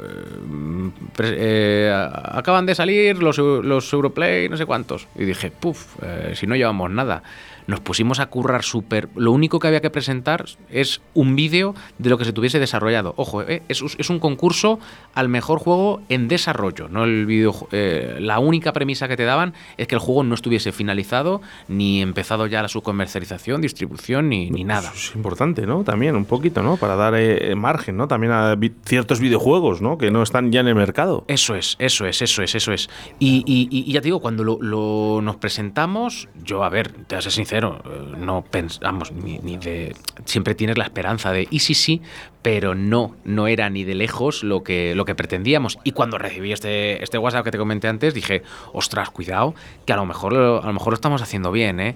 eh, 1.19 1.91
a- 1.93 2.39
acaban 2.39 2.67
de 2.67 2.75
salir 2.75 3.23
los, 3.23 3.39
los 3.39 3.93
Europlay, 3.93 4.49
no 4.49 4.57
sé 4.57 4.67
cuántos. 4.67 5.07
Y 5.17 5.25
dije, 5.25 5.51
puf, 5.51 5.97
eh, 6.03 6.33
si 6.35 6.47
no 6.47 6.55
llevamos 6.57 6.91
nada. 6.91 7.23
Nos 7.71 7.79
pusimos 7.81 8.19
a 8.19 8.27
currar 8.27 8.65
súper. 8.65 9.09
Lo 9.15 9.31
único 9.31 9.61
que 9.61 9.69
había 9.69 9.81
que 9.81 9.91
presentar 9.91 10.45
es 10.71 11.01
un 11.15 11.37
vídeo 11.37 11.75
de 11.99 12.11
lo 12.11 12.19
que 12.19 12.25
se 12.25 12.33
tuviese 12.33 12.59
desarrollado. 12.59 13.15
Ojo, 13.17 13.43
eh, 13.43 13.63
es, 13.69 13.81
es 13.97 14.11
un 14.11 14.19
concurso 14.19 14.81
al 15.15 15.29
mejor 15.29 15.61
juego 15.61 16.01
en 16.09 16.27
desarrollo, 16.27 16.89
no 16.89 17.05
el 17.05 17.27
vídeo. 17.27 17.55
eh, 17.71 18.17
la 18.19 18.41
única 18.41 18.73
premisa 18.73 19.07
que 19.07 19.17
te 19.17 19.23
daban 19.25 19.55
es 19.77 19.87
que 19.87 19.95
el 19.95 20.01
juego 20.01 20.25
no 20.25 20.35
estuviese 20.35 20.73
finalizado 20.73 21.43
ni 21.69 22.03
empezado 22.03 22.49
ya 22.49 22.67
su 22.67 22.83
comercialización, 22.83 23.61
distribución 23.61 24.29
ni, 24.29 24.51
ni 24.51 24.65
nada. 24.65 24.89
Eso 24.93 25.11
es 25.11 25.15
importante, 25.15 25.65
¿no? 25.67 25.85
También 25.85 26.17
un 26.17 26.25
poquito, 26.25 26.63
¿no? 26.65 26.77
Para 26.77 26.97
dar 26.97 27.15
eh, 27.17 27.55
margen, 27.55 27.97
¿no? 27.97 28.09
También 28.09 28.33
a 28.33 28.57
vi- 28.57 28.73
ciertos 28.85 29.21
videojuegos, 29.21 29.81
¿no? 29.81 29.97
Que 29.97 30.11
no 30.11 30.23
están 30.25 30.51
ya 30.51 30.59
en 30.61 30.67
el 30.69 30.75
mercado. 30.75 31.25
Eso 31.29 31.55
es, 31.55 31.77
eso 31.79 32.05
es, 32.07 32.21
eso 32.21 32.43
es, 32.43 32.55
eso 32.57 32.73
es. 32.73 32.91
Y, 33.21 33.45
y- 33.47 33.69
y- 33.71 33.85
y 33.89 33.93
ya 33.93 34.01
te 34.01 34.07
digo, 34.07 34.19
cuando 34.21 34.43
lo, 34.43 34.59
lo- 34.61 35.21
nos 35.23 35.37
presentamos, 35.37 36.29
yo, 36.43 36.65
a 36.65 36.69
ver, 36.69 36.89
te 36.91 37.15
voy 37.15 37.19
a 37.19 37.23
ser 37.23 37.33
sincero, 37.33 37.60
eh, 37.69 38.15
no 38.19 38.43
pensamos 38.43 39.13
ni, 39.13 39.39
ni 39.39 39.57
de. 39.57 39.95
Siempre 40.25 40.55
tienes 40.55 40.77
la 40.79 40.85
esperanza 40.85 41.33
de, 41.33 41.47
y 41.51 41.61
sí, 41.61 41.75
sí, 41.75 42.01
pero 42.43 42.75
no, 42.75 43.17
no 43.25 43.47
era 43.47 43.71
ni 43.71 43.85
de 43.85 43.95
lejos 43.95 44.43
lo 44.43 44.63
que, 44.63 44.95
lo 44.95 45.05
que 45.05 45.15
pretendíamos. 45.15 45.79
Y 45.85 45.93
cuando 45.93 46.19
recibí 46.19 46.53
este, 46.53 47.03
este 47.03 47.19
WhatsApp 47.19 47.45
que 47.45 47.51
te 47.51 47.59
comenté 47.59 47.89
antes, 47.89 48.15
dije, 48.15 48.43
ostras, 48.73 49.11
cuidado, 49.11 49.55
que 49.87 49.93
a 49.93 49.97
lo 49.97 50.07
mejor, 50.07 50.35
a 50.35 50.67
lo, 50.67 50.73
mejor 50.73 50.93
lo 50.93 50.95
estamos 50.95 51.23
haciendo 51.23 51.53
bien, 51.53 51.81
¿eh? 51.81 51.95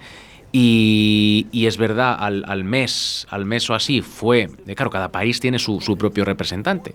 Y, 0.53 1.48
y 1.50 1.66
es 1.66 1.79
verdad, 1.79 2.16
al, 2.18 2.44
al 2.46 2.62
mes, 2.62 3.27
al 3.31 3.44
mes 3.44 3.68
o 3.70 3.74
así, 3.74 4.03
fue. 4.03 4.48
eh, 4.66 4.74
Claro, 4.77 4.90
cada 4.90 5.11
país 5.11 5.40
tiene 5.40 5.59
su, 5.59 5.81
su 5.81 5.96
propio 5.98 6.24
representante. 6.24 6.94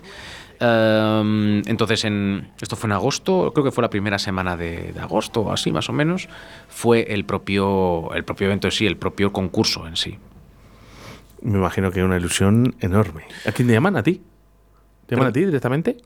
Em, 0.60 1.62
entonces, 1.66 2.04
en, 2.04 2.50
esto 2.60 2.76
fue 2.76 2.88
en 2.88 2.92
agosto, 2.92 3.50
creo 3.54 3.64
que 3.64 3.70
fue 3.70 3.82
la 3.82 3.90
primera 3.90 4.18
semana 4.18 4.56
de, 4.58 4.92
de 4.92 5.00
agosto 5.00 5.40
o 5.40 5.52
así, 5.52 5.72
más 5.72 5.88
o 5.88 5.94
menos, 5.94 6.28
fue 6.68 7.06
el 7.08 7.24
propio, 7.24 8.12
el 8.14 8.24
propio 8.24 8.46
evento 8.46 8.68
en 8.68 8.72
sí, 8.72 8.86
el 8.86 8.98
propio 8.98 9.32
concurso 9.32 9.86
en 9.86 9.96
sí. 9.96 10.18
Me 11.42 11.58
imagino 11.58 11.90
que 11.90 12.04
una 12.04 12.18
ilusión 12.18 12.74
enorme. 12.80 13.24
¿A 13.46 13.52
quién 13.52 13.68
te 13.68 13.74
llaman? 13.74 13.96
¿A 13.96 14.02
ti? 14.02 14.20
¿Te 15.06 15.14
llaman 15.14 15.28
a 15.28 15.32
ti 15.32 15.44
directamente? 15.46 15.96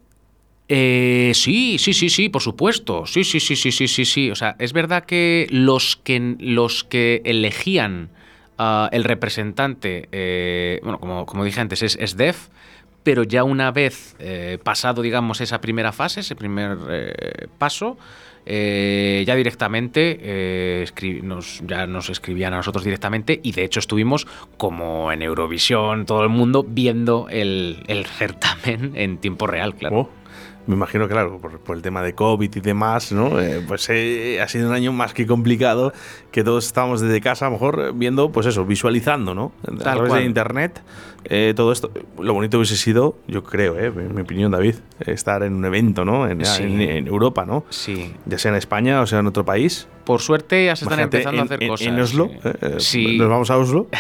Eh, 0.69 1.33
sí, 1.35 1.77
sí, 1.79 1.93
sí, 1.93 2.09
sí, 2.09 2.29
por 2.29 2.40
supuesto. 2.40 3.05
Sí, 3.07 3.25
sí, 3.25 3.40
sí, 3.40 3.57
sí, 3.57 3.73
sí, 3.73 3.88
sí, 3.88 4.05
sí. 4.05 4.31
O 4.31 4.37
sea, 4.37 4.57
es 4.59 4.73
verdad 4.73 5.05
que 5.05 5.47
los 5.51 5.97
que, 5.97 6.37
los 6.38 6.85
que 6.85 7.21
elegían 7.25 8.11
ah, 8.57 8.88
el 8.93 9.05
representante, 9.05 10.09
eh, 10.12 10.79
bueno, 10.83 11.01
como, 11.01 11.27
como 11.27 11.45
dije 11.45 11.61
antes, 11.61 11.83
es, 11.83 11.99
es 12.01 12.17
Def, 12.17 12.49
pero 13.05 13.23
ya 13.23 13.45
una 13.45 13.71
vez 13.71 14.17
eh, 14.19 14.59
pasado, 14.62 15.03
digamos, 15.03 15.40
esa 15.40 15.61
primera 15.61 15.93
fase, 15.93 16.21
ese 16.21 16.35
primer 16.35 16.79
eh, 16.88 17.47
paso, 17.59 17.97
eh, 18.47 19.25
ya 19.27 19.35
directamente 19.37 20.19
eh, 20.21 20.87
nos, 21.23 21.62
ya 21.67 21.87
nos 21.87 22.11
escribían 22.11 22.53
a 22.53 22.59
nosotros 22.59 22.85
directamente 22.85 23.40
y 23.43 23.53
de 23.53 23.64
hecho 23.64 23.81
estuvimos 23.81 24.27
como 24.59 25.12
en 25.12 25.23
Eurovisión, 25.23 26.05
todo 26.05 26.23
el 26.23 26.29
mundo 26.29 26.64
viendo 26.67 27.27
el, 27.31 27.85
el 27.87 28.05
certamen 28.05 28.93
en 28.97 29.17
tiempo 29.19 29.47
real, 29.47 29.75
claro. 29.75 29.97
Oh, 29.97 30.11
me 30.66 30.74
imagino, 30.74 31.09
claro, 31.09 31.38
por, 31.38 31.59
por 31.61 31.77
el 31.77 31.83
tema 31.83 32.03
de 32.03 32.14
COVID 32.14 32.57
y 32.57 32.61
demás, 32.61 33.12
¿no? 33.12 33.40
Eh, 33.40 33.62
pues 33.66 33.88
eh, 33.90 34.40
ha 34.42 34.48
sido 34.48 34.68
un 34.68 34.74
año 34.74 34.92
más 34.92 35.12
que 35.14 35.27
complicado, 35.27 35.92
que 36.31 36.42
todos 36.44 36.66
estábamos 36.66 37.00
desde 37.00 37.20
casa, 37.20 37.46
a 37.46 37.48
lo 37.50 37.55
mejor 37.55 37.81
eh, 37.81 37.92
viendo, 37.94 38.31
pues 38.33 38.46
eso, 38.46 38.64
visualizando, 38.64 39.35
¿no? 39.35 39.53
A 39.62 39.66
Tal 39.66 39.79
través 39.79 40.09
cual. 40.09 40.20
de 40.22 40.27
internet, 40.27 40.83
eh, 41.24 41.53
todo 41.57 41.72
esto. 41.72 41.90
Lo 42.18 42.35
bonito 42.35 42.59
hubiese 42.59 42.77
sido, 42.77 43.16
yo 43.27 43.42
creo, 43.44 43.79
eh, 43.79 43.87
en 43.87 44.14
mi 44.14 44.22
opinión, 44.22 44.53
David, 44.53 44.77
estar 45.07 45.42
en 45.42 45.55
un 45.55 45.64
evento, 45.64 46.05
¿no? 46.05 46.29
En, 46.29 46.44
Sí. 46.44 46.62
en- 46.62 46.81
en 46.81 47.07
Europa, 47.07 47.44
¿no? 47.44 47.64
Sí. 47.70 48.14
Ya 48.27 48.38
sea 48.38 48.50
en 48.50 48.57
España 48.59 49.00
o 49.00 49.07
sea 49.07 49.18
en 49.20 49.27
otro 49.27 49.44
país. 49.44 49.88
Por 50.05 50.21
suerte 50.21 50.67
ya 50.67 50.77
se 50.77 50.85
están 50.85 50.99
Imagínate, 50.99 51.17
empezando 51.17 51.40
a 51.40 51.45
hacer 51.45 51.62
en- 51.62 51.69
cosas. 51.69 51.87
En 51.87 52.01
Oslo, 52.01 52.31
eh, 52.45 52.53
eh, 52.61 52.75
Sí. 52.79 53.17
nos 53.19 53.29
vamos 53.29 53.51
a 53.51 53.57
Oslo. 53.59 53.88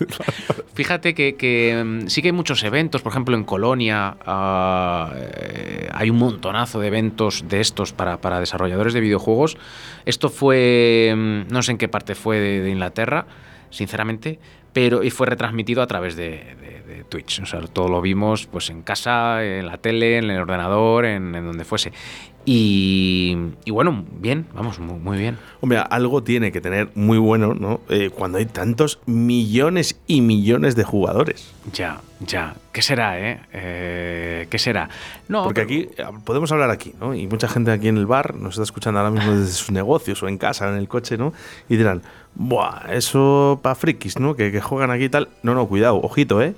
Fíjate 0.74 1.14
que, 1.14 1.34
que, 1.36 1.82
mm, 1.84 2.06
sí 2.08 2.22
que 2.22 2.28
hay 2.28 2.32
muchos 2.32 2.62
eventos, 2.64 3.02
por 3.02 3.12
ejemplo 3.12 3.36
en 3.36 3.44
Colonia 3.44 4.16
ah, 4.24 5.12
eh, 5.16 5.88
hay 5.92 6.10
un 6.10 6.16
montonazo 6.18 6.80
de 6.80 6.86
eventos 6.86 7.44
de 7.48 7.60
estos 7.60 7.92
para, 7.92 8.20
para 8.20 8.40
desarrolladores 8.40 8.94
de 8.94 9.00
videojuegos. 9.00 9.58
Esto 10.06 10.28
fue, 10.30 11.12
mm, 11.16 11.52
no 11.52 11.62
sé 11.62 11.72
en 11.72 11.78
qué 11.78 11.88
parte 11.88 12.14
fue 12.14 12.38
de, 12.38 12.60
de 12.62 12.70
Inglaterra, 12.70 13.26
sinceramente, 13.70 14.38
pero 14.72 15.02
y 15.02 15.10
fue 15.10 15.26
retransmitido 15.26 15.82
a 15.82 15.86
través 15.86 16.16
de, 16.16 16.56
de- 16.60 16.80
de 16.94 17.04
Twitch. 17.04 17.40
O 17.40 17.46
sea, 17.46 17.60
todo 17.60 17.88
lo 17.88 18.00
vimos 18.00 18.46
pues 18.46 18.70
en 18.70 18.82
casa, 18.82 19.44
en 19.44 19.66
la 19.66 19.76
tele, 19.78 20.18
en 20.18 20.30
el 20.30 20.40
ordenador, 20.40 21.04
en, 21.04 21.34
en 21.34 21.44
donde 21.46 21.64
fuese. 21.64 21.92
Y, 22.44 23.36
y 23.64 23.70
bueno, 23.70 24.04
bien, 24.18 24.46
vamos, 24.54 24.78
muy, 24.78 24.98
muy 24.98 25.18
bien. 25.18 25.38
Hombre, 25.60 25.78
algo 25.78 26.22
tiene 26.22 26.52
que 26.52 26.60
tener 26.60 26.90
muy 26.94 27.18
bueno, 27.18 27.54
¿no? 27.54 27.80
Eh, 27.88 28.10
cuando 28.10 28.38
hay 28.38 28.46
tantos 28.46 28.98
millones 29.06 30.00
y 30.06 30.22
millones 30.22 30.74
de 30.74 30.84
jugadores. 30.84 31.52
Ya, 31.72 32.00
ya. 32.20 32.54
¿Qué 32.72 32.82
será, 32.82 33.20
eh? 33.20 33.40
eh 33.52 34.46
qué 34.48 34.58
será? 34.58 34.88
No, 35.28 35.44
Porque 35.44 35.60
aquí, 35.60 35.88
eh, 35.96 36.04
podemos 36.24 36.50
hablar 36.50 36.70
aquí, 36.70 36.94
¿no? 36.98 37.14
Y 37.14 37.26
mucha 37.26 37.46
gente 37.46 37.72
aquí 37.72 37.88
en 37.88 37.98
el 37.98 38.06
bar 38.06 38.34
nos 38.34 38.54
está 38.54 38.62
escuchando 38.62 39.00
ahora 39.00 39.10
mismo 39.10 39.32
desde 39.32 39.52
sus 39.52 39.70
negocios 39.70 40.22
o 40.22 40.28
en 40.28 40.38
casa, 40.38 40.68
en 40.68 40.76
el 40.76 40.88
coche, 40.88 41.18
¿no? 41.18 41.34
Y 41.68 41.76
dirán, 41.76 42.02
Buah, 42.34 42.92
eso 42.92 43.60
para 43.62 43.74
frikis, 43.74 44.18
¿no? 44.18 44.34
Que, 44.34 44.50
que 44.50 44.60
juegan 44.60 44.90
aquí 44.90 45.04
y 45.04 45.08
tal. 45.08 45.28
No, 45.42 45.54
no, 45.54 45.66
cuidado, 45.66 46.00
ojito, 46.00 46.40
¿eh? 46.40 46.54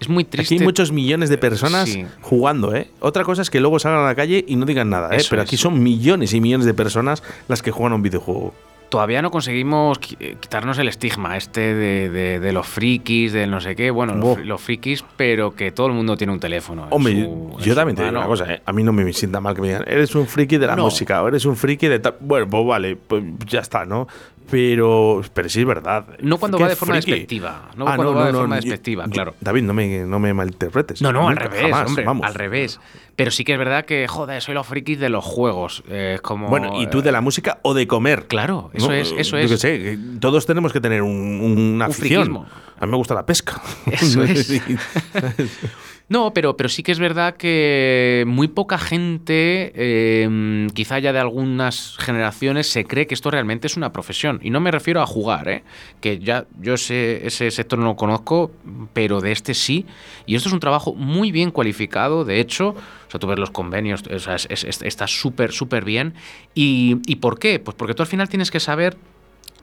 Es 0.00 0.08
muy 0.08 0.24
triste. 0.24 0.54
Aquí 0.54 0.60
hay 0.60 0.66
muchos 0.66 0.92
millones 0.92 1.28
de 1.28 1.38
personas 1.38 1.96
jugando, 2.20 2.74
¿eh? 2.74 2.88
Otra 3.00 3.24
cosa 3.24 3.42
es 3.42 3.50
que 3.50 3.60
luego 3.60 3.78
salgan 3.78 4.00
a 4.00 4.04
la 4.04 4.14
calle 4.14 4.44
y 4.46 4.56
no 4.56 4.66
digan 4.66 4.90
nada, 4.90 5.16
¿eh? 5.16 5.22
Pero 5.28 5.42
aquí 5.42 5.56
son 5.56 5.82
millones 5.82 6.34
y 6.34 6.40
millones 6.40 6.66
de 6.66 6.74
personas 6.74 7.22
las 7.48 7.62
que 7.62 7.70
juegan 7.70 7.92
a 7.92 7.96
un 7.96 8.02
videojuego 8.02 8.54
todavía 8.94 9.22
no 9.22 9.32
conseguimos 9.32 9.98
eh, 10.20 10.36
quitarnos 10.38 10.78
el 10.78 10.86
estigma 10.86 11.36
este 11.36 11.74
de, 11.74 12.52
los 12.52 12.64
frikis, 12.64 13.32
de 13.32 13.44
no 13.48 13.60
sé 13.60 13.74
qué. 13.74 13.90
Bueno, 13.90 14.36
los, 14.36 14.60
frikis, 14.60 15.04
pero 15.16 15.52
que 15.56 15.72
todo 15.72 15.88
el 15.88 15.94
mundo 15.94 16.16
tiene 16.16 16.32
un 16.32 16.38
teléfono. 16.38 16.86
Hombre, 16.90 17.28
yo 17.58 17.74
también 17.74 17.96
te 17.96 18.04
digo 18.04 18.16
una 18.16 18.28
cosa, 18.28 18.52
¿eh? 18.52 18.62
a 18.64 18.72
mí 18.72 18.84
no 18.84 18.92
me 18.92 19.12
sienta 19.12 19.40
mal 19.40 19.56
que 19.56 19.62
me 19.62 19.66
digan, 19.66 19.82
eres 19.88 20.14
un 20.14 20.28
friki 20.28 20.58
de 20.58 20.68
la 20.68 20.76
música, 20.76 21.24
o 21.24 21.26
eres 21.26 21.44
un 21.44 21.56
friki 21.56 21.88
de 21.88 21.98
tal. 21.98 22.14
Bueno, 22.20 22.48
pues 22.48 22.64
vale, 22.64 22.94
pues 22.94 23.24
ya 23.48 23.58
está, 23.58 23.84
¿no? 23.84 24.06
Pero, 24.48 25.22
pero 25.32 25.48
sí 25.48 25.60
es 25.60 25.66
verdad. 25.66 26.06
No 26.20 26.38
cuando 26.38 26.56
va 26.60 26.68
de 26.68 26.76
forma 26.76 26.94
despectiva. 26.94 27.70
No 27.76 27.88
ah, 27.88 27.96
cuando 27.96 28.14
va 28.14 28.26
de 28.26 28.32
forma 28.32 28.56
despectiva, 28.56 29.06
claro. 29.08 29.34
David, 29.40 29.62
no 29.62 29.74
me, 29.74 30.04
no 30.04 30.20
me 30.20 30.32
malinterpretes. 30.32 31.02
No, 31.02 31.12
no, 31.12 31.28
al 31.28 31.36
revés, 31.36 31.74
hombre, 31.74 32.06
al 32.22 32.34
revés. 32.34 32.78
Pero 33.16 33.30
sí 33.30 33.44
que 33.44 33.52
es 33.52 33.58
verdad 33.58 33.84
que, 33.84 34.08
joder, 34.08 34.42
soy 34.42 34.54
los 34.54 34.66
frikis 34.66 34.98
de 34.98 35.08
los 35.08 35.24
juegos. 35.24 35.82
es 35.88 36.20
como, 36.20 36.48
bueno, 36.48 36.80
¿y 36.80 36.86
tú 36.88 37.02
de 37.02 37.12
la 37.12 37.20
música 37.20 37.58
o 37.62 37.74
de 37.74 37.86
comer? 37.86 38.26
Claro, 38.26 38.70
eso 38.72 38.92
es. 38.92 39.14
Eso 39.16 39.36
es. 39.36 39.50
Yo 39.50 39.56
sé, 39.56 39.98
todos 40.20 40.46
tenemos 40.46 40.72
que 40.72 40.80
tener 40.80 41.02
un, 41.02 41.40
una 41.40 41.86
afición. 41.86 42.46
A 42.84 42.86
mí 42.86 42.90
me 42.90 42.98
gusta 42.98 43.14
la 43.14 43.24
pesca. 43.24 43.62
Eso 43.90 44.22
es. 44.24 44.60
No, 46.06 46.34
pero, 46.34 46.54
pero 46.54 46.68
sí 46.68 46.82
que 46.82 46.92
es 46.92 46.98
verdad 46.98 47.34
que 47.38 48.24
muy 48.26 48.46
poca 48.48 48.76
gente, 48.76 49.72
em, 50.22 50.68
quizá 50.68 50.98
ya 50.98 51.14
de 51.14 51.18
algunas 51.18 51.96
generaciones, 51.98 52.66
se 52.68 52.84
cree 52.84 53.06
que 53.06 53.14
esto 53.14 53.30
realmente 53.30 53.68
es 53.68 53.78
una 53.78 53.90
profesión. 53.90 54.38
Y 54.42 54.50
no 54.50 54.60
me 54.60 54.70
refiero 54.70 55.00
a 55.00 55.06
jugar, 55.06 55.48
¿eh? 55.48 55.64
que 56.02 56.18
ya 56.18 56.44
yo 56.60 56.74
ese, 56.74 57.26
ese 57.26 57.50
sector 57.50 57.78
no 57.78 57.86
lo 57.86 57.96
conozco, 57.96 58.50
pero 58.92 59.22
de 59.22 59.32
este 59.32 59.54
sí. 59.54 59.86
Y 60.26 60.34
esto 60.34 60.50
es 60.50 60.52
un 60.52 60.60
trabajo 60.60 60.94
muy 60.94 61.32
bien 61.32 61.50
cualificado, 61.50 62.26
de 62.26 62.38
hecho. 62.38 62.74
O 63.08 63.10
sea, 63.10 63.18
tú 63.18 63.26
ves 63.26 63.38
los 63.38 63.50
convenios, 63.50 64.02
o 64.02 64.18
sea, 64.18 64.36
está 64.36 65.06
súper, 65.06 65.52
súper 65.52 65.86
bien. 65.86 66.12
¿Y, 66.54 66.98
¿Y 67.06 67.16
por 67.16 67.38
qué? 67.38 67.60
Pues 67.60 67.76
porque 67.76 67.94
tú 67.94 68.02
al 68.02 68.08
final 68.08 68.28
tienes 68.28 68.50
que 68.50 68.60
saber 68.60 68.98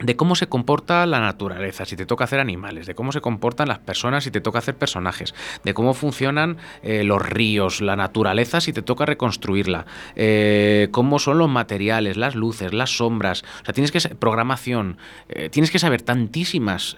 de 0.00 0.16
cómo 0.16 0.34
se 0.34 0.48
comporta 0.48 1.06
la 1.06 1.20
naturaleza 1.20 1.84
si 1.84 1.96
te 1.96 2.06
toca 2.06 2.24
hacer 2.24 2.40
animales, 2.40 2.86
de 2.86 2.94
cómo 2.94 3.12
se 3.12 3.20
comportan 3.20 3.68
las 3.68 3.78
personas 3.78 4.24
si 4.24 4.30
te 4.30 4.40
toca 4.40 4.58
hacer 4.58 4.74
personajes, 4.74 5.34
de 5.64 5.74
cómo 5.74 5.94
funcionan 5.94 6.56
eh, 6.82 7.04
los 7.04 7.22
ríos, 7.22 7.80
la 7.80 7.96
naturaleza 7.96 8.60
si 8.60 8.72
te 8.72 8.82
toca 8.82 9.06
reconstruirla, 9.06 9.86
eh, 10.16 10.88
cómo 10.90 11.18
son 11.18 11.38
los 11.38 11.48
materiales, 11.48 12.16
las 12.16 12.34
luces, 12.34 12.72
las 12.72 12.96
sombras, 12.96 13.44
o 13.62 13.64
sea, 13.64 13.74
tienes 13.74 13.92
que 13.92 14.00
programación, 14.16 14.96
eh, 15.28 15.48
tienes 15.50 15.70
que 15.70 15.78
saber 15.78 16.02
tantísimas 16.02 16.96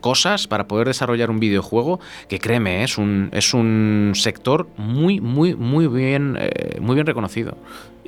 cosas 0.00 0.46
para 0.46 0.68
poder 0.68 0.86
desarrollar 0.86 1.30
un 1.30 1.40
videojuego 1.40 2.00
que 2.28 2.38
créeme, 2.38 2.84
es 2.84 2.98
un, 2.98 3.30
es 3.32 3.54
un 3.54 4.12
sector 4.14 4.68
muy, 4.76 5.20
muy, 5.20 5.54
muy 5.54 5.86
bien, 5.86 6.38
muy 6.80 6.94
bien 6.94 7.06
reconocido. 7.06 7.56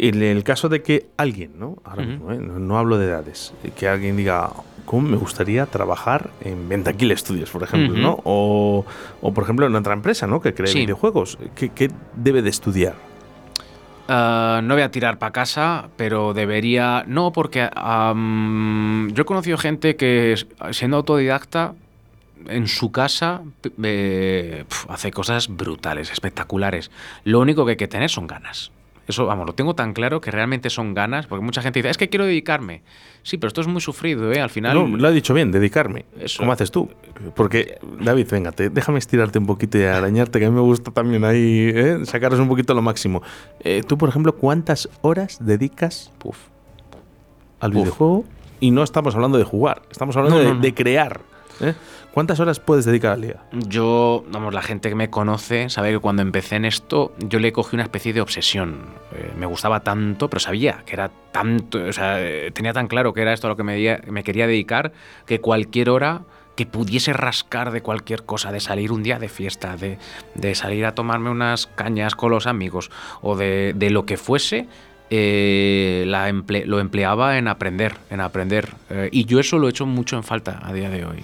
En 0.03 0.23
el 0.23 0.45
caso 0.45 0.71
de 0.71 0.83
que 0.83 1.09
alguien, 1.19 1.59
¿no? 1.59 1.77
Ahora 1.85 2.07
mismo, 2.07 2.33
¿eh? 2.33 2.39
no, 2.39 2.79
hablo 2.79 2.97
de 2.97 3.05
edades, 3.05 3.53
que 3.77 3.87
alguien 3.87 4.17
diga, 4.17 4.51
¿cómo 4.87 5.07
me 5.07 5.19
gustaría 5.19 5.67
trabajar 5.67 6.31
en 6.41 6.71
Ventaquil 6.71 7.15
Studios, 7.19 7.51
por 7.51 7.63
ejemplo, 7.63 7.99
¿no? 7.99 8.19
O, 8.25 8.87
por 9.21 9.45
ejemplo, 9.45 9.67
en 9.67 9.77
otra 9.77 9.93
empresa, 9.93 10.27
¿no? 10.27 10.41
Que 10.41 10.55
cree 10.55 10.73
videojuegos. 10.73 11.37
¿Qué, 11.55 11.91
debe 12.17 12.41
de 12.41 12.49
estudiar? 12.49 12.95
Ah, 14.09 14.63
no 14.65 14.73
voy 14.73 14.83
a 14.83 14.91
tirar 14.91 15.19
para 15.19 15.33
casa, 15.33 15.91
pero 15.99 16.33
debería. 16.33 17.05
No, 17.07 17.31
porque 17.31 17.69
yo 17.75 19.23
he 19.23 19.27
conocido 19.27 19.59
gente 19.59 19.97
que, 19.97 20.35
siendo 20.71 20.97
autodidacta, 20.97 21.75
en 22.49 22.69
su 22.69 22.91
casa 22.91 23.43
eh, 23.83 24.65
hace 24.89 25.11
cosas 25.11 25.49
brutales, 25.49 26.11
espectaculares. 26.11 26.91
Lo 27.25 27.41
único 27.41 27.67
que 27.67 27.73
hay 27.73 27.77
que 27.77 27.87
tener 27.87 28.09
son 28.09 28.27
ganas. 28.27 28.73
Eso, 29.11 29.27
vamos, 29.27 29.47
lo 29.47 29.53
tengo 29.55 29.75
tan 29.75 29.93
claro 29.93 30.21
que 30.21 30.31
realmente 30.31 30.71
son 30.71 30.95
ganas, 30.95 31.27
porque 31.27 31.45
mucha 31.45 31.63
gente 31.63 31.81
dice, 31.81 31.91
es 31.91 31.99
que 31.99 32.09
quiero 32.09 32.25
dedicarme. 32.27 32.83
Sí, 33.23 33.39
pero 33.39 33.49
esto 33.49 33.61
es 33.61 33.67
muy 33.67 33.81
sufrido, 33.81 34.33
¿eh? 34.33 34.41
Al 34.41 34.51
final... 34.51 34.75
No, 34.75 34.97
lo 34.97 35.09
ha 35.09 35.11
dicho 35.11 35.35
bien, 35.35 35.51
dedicarme. 35.51 36.05
Eso. 36.19 36.39
¿Cómo 36.39 36.53
haces 36.53 36.71
tú? 36.71 36.89
Porque, 37.35 37.79
David, 38.01 38.29
venga, 38.31 38.53
déjame 38.57 38.99
estirarte 38.99 39.39
un 39.39 39.47
poquito 39.47 39.79
y 39.79 39.83
arañarte, 39.83 40.39
que 40.39 40.47
a 40.47 40.49
mí 40.51 40.55
me 40.55 40.63
gusta 40.63 40.93
también 40.93 41.25
ahí 41.25 41.73
¿eh? 41.75 41.99
sacaros 42.05 42.39
un 42.39 42.49
poquito 42.49 42.73
lo 42.73 42.83
máximo. 42.83 43.23
Eh, 43.61 43.83
tú, 43.87 43.99
por 43.99 44.09
ejemplo, 44.09 44.37
¿cuántas 44.37 44.89
horas 45.03 45.39
dedicas 45.41 46.13
al 47.59 47.73
videojuego? 47.73 48.25
Y 48.61 48.71
no 48.71 48.85
estamos 48.85 49.15
hablando 49.15 49.39
de 49.39 49.45
jugar, 49.45 49.83
estamos 49.91 50.17
hablando 50.17 50.39
de, 50.39 50.55
de, 50.55 50.75
crear. 50.75 51.21
¿eh? 51.61 51.75
¿Cuántas 52.13 52.41
horas 52.41 52.59
puedes 52.59 52.85
dedicar 52.85 53.13
al 53.13 53.21
día? 53.21 53.37
Yo, 53.53 54.25
vamos, 54.33 54.53
la 54.53 54.63
gente 54.63 54.89
que 54.89 54.97
me 54.97 55.11
conoce 55.11 55.71
sabe 55.71 55.93
que 55.93 56.01
cuando 56.01 56.23
empecé 56.23 56.57
en 56.57 56.65
esto, 56.65 57.13
yo 57.19 57.39
le 57.39 57.53
cogí 57.53 57.77
una 57.77 57.85
especie 57.85 58.13
de 58.13 58.21
obsesión. 58.21 58.87
Eh, 59.13 59.31
me 59.39 59.47
gustaba 59.47 59.81
tanto, 59.81 60.29
pero 60.29 60.41
sabía 60.41 60.83
que 60.85 60.95
era 60.95 61.11
tanto, 61.31 61.79
o 61.79 61.93
sea, 61.93 62.21
eh, 62.21 62.51
tenía 62.51 62.73
tan 62.73 62.89
claro 62.89 63.13
que 63.13 63.23
era 63.23 63.33
esto 63.33 63.47
a 63.47 63.51
lo 63.51 63.57
que 63.57 63.63
me, 63.63 64.01
me 64.09 64.25
quería 64.25 64.49
dedicar, 64.49 64.93
que 65.25 65.41
cualquier 65.41 65.89
hora 65.89 66.23
que 66.57 66.67
pudiese 66.67 67.13
rascar 67.13 67.71
de 67.71 67.81
cualquier 67.81 68.25
cosa, 68.25 68.51
de 68.51 68.59
salir 68.59 68.91
un 68.91 69.05
día 69.05 69.21
de 69.21 69.29
fiesta, 69.29 69.77
de, 69.77 70.55
salir 70.57 70.87
a 70.87 70.97
tomarme 70.97 71.31
unas 71.31 71.69
cañas 71.69 72.17
con 72.17 72.33
los 72.33 72.49
amigos 72.49 72.91
o 73.23 73.37
de 73.37 73.91
lo 73.91 74.05
que 74.05 74.17
fuese, 74.17 74.67
eh, 75.11 76.05
la 76.07 76.33
lo 76.67 76.79
empleaba 76.81 77.37
en 77.37 77.49
aprender, 77.49 77.95
en 78.11 78.21
aprender. 78.21 78.69
Eh, 78.91 79.09
y 79.11 79.25
yo 79.25 79.41
eso 79.41 79.59
lo 79.59 79.67
he 79.67 79.71
hecho 79.71 79.87
mucho 79.87 80.17
en 80.17 80.23
falta 80.23 80.61
a 80.63 80.73
día 80.73 80.89
de 80.89 81.05
hoy. 81.05 81.19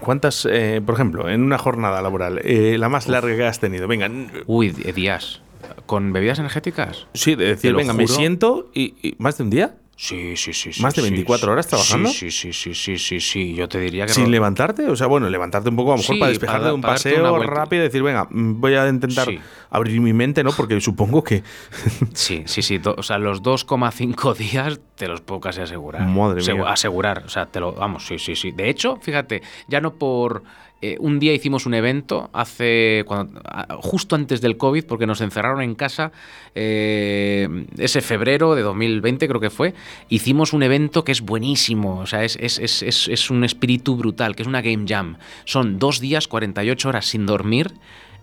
¿Cuántas, 0.00 0.46
eh, 0.50 0.80
por 0.84 0.94
ejemplo, 0.94 1.28
en 1.28 1.42
una 1.42 1.58
jornada 1.58 2.00
laboral, 2.02 2.40
la 2.44 2.88
más 2.88 3.08
larga 3.08 3.34
que 3.34 3.44
has 3.44 3.60
tenido? 3.60 3.88
Venga. 3.88 4.10
Uy, 4.46 4.70
días. 4.70 5.40
¿Con 5.86 6.12
bebidas 6.12 6.38
energéticas? 6.38 7.06
Sí, 7.14 7.34
de 7.34 7.46
decir, 7.46 7.74
venga, 7.74 7.92
me 7.92 8.06
siento 8.06 8.70
y, 8.74 9.14
más 9.18 9.38
de 9.38 9.44
un 9.44 9.50
día. 9.50 9.74
Sí, 10.02 10.36
sí, 10.36 10.52
sí. 10.52 10.82
¿Más 10.82 10.96
de 10.96 11.02
24 11.02 11.52
horas 11.52 11.68
trabajando? 11.68 12.08
Sí, 12.08 12.32
sí, 12.32 12.52
sí, 12.52 12.74
sí, 12.74 12.98
sí, 12.98 13.20
sí, 13.20 13.54
Yo 13.54 13.68
te 13.68 13.78
diría 13.78 14.04
que. 14.04 14.12
¿Sin 14.12 14.32
levantarte? 14.32 14.88
O 14.88 14.96
sea, 14.96 15.06
bueno, 15.06 15.30
levantarte 15.30 15.68
un 15.68 15.76
poco, 15.76 15.92
a 15.92 15.96
lo 15.96 16.02
mejor 16.02 16.18
para 16.18 16.30
despejarte 16.30 16.66
de 16.66 16.72
un 16.72 16.80
paseo 16.80 17.38
rápido 17.44 17.82
y 17.82 17.86
decir, 17.86 18.02
venga, 18.02 18.26
voy 18.28 18.74
a 18.74 18.88
intentar 18.88 19.28
abrir 19.70 20.00
mi 20.00 20.12
mente, 20.12 20.42
¿no? 20.42 20.50
Porque 20.50 20.80
supongo 20.80 21.22
que. 21.22 21.44
sí, 22.14 22.42
sí, 22.46 22.62
sí. 22.62 22.80
O 22.84 23.02
sea, 23.04 23.18
los 23.18 23.44
2,5 23.44 24.34
días 24.52 24.80
te 24.96 25.06
los 25.06 25.20
puedo 25.20 25.40
casi 25.40 25.60
asegurar. 25.60 26.04
Madre 26.04 26.42
mía. 26.52 26.64
Asegurar. 26.66 27.22
O 27.24 27.28
sea, 27.28 27.46
te 27.46 27.60
lo. 27.60 27.72
Vamos, 27.72 28.04
sí, 28.04 28.18
sí, 28.18 28.34
sí. 28.34 28.50
De 28.50 28.68
hecho, 28.68 28.96
fíjate, 28.96 29.40
ya 29.68 29.80
no 29.80 29.94
por 29.94 30.42
eh, 30.82 30.96
un 30.98 31.20
día 31.20 31.32
hicimos 31.32 31.64
un 31.64 31.74
evento 31.74 32.28
hace 32.32 33.04
cuando, 33.06 33.40
justo 33.80 34.16
antes 34.16 34.40
del 34.40 34.56
COVID, 34.56 34.84
porque 34.84 35.06
nos 35.06 35.20
encerraron 35.20 35.62
en 35.62 35.76
casa 35.76 36.10
eh, 36.56 37.48
ese 37.78 38.00
febrero 38.00 38.56
de 38.56 38.62
2020 38.62 39.28
creo 39.28 39.40
que 39.40 39.50
fue. 39.50 39.74
Hicimos 40.08 40.52
un 40.52 40.64
evento 40.64 41.04
que 41.04 41.12
es 41.12 41.20
buenísimo, 41.20 42.00
o 42.00 42.06
sea, 42.06 42.24
es, 42.24 42.36
es, 42.36 42.58
es, 42.58 43.06
es 43.06 43.30
un 43.30 43.44
espíritu 43.44 43.96
brutal, 43.96 44.34
que 44.34 44.42
es 44.42 44.48
una 44.48 44.60
game 44.60 44.84
jam. 44.86 45.18
Son 45.44 45.78
dos 45.78 46.00
días, 46.00 46.26
48 46.26 46.88
horas 46.88 47.06
sin 47.06 47.26
dormir. 47.26 47.72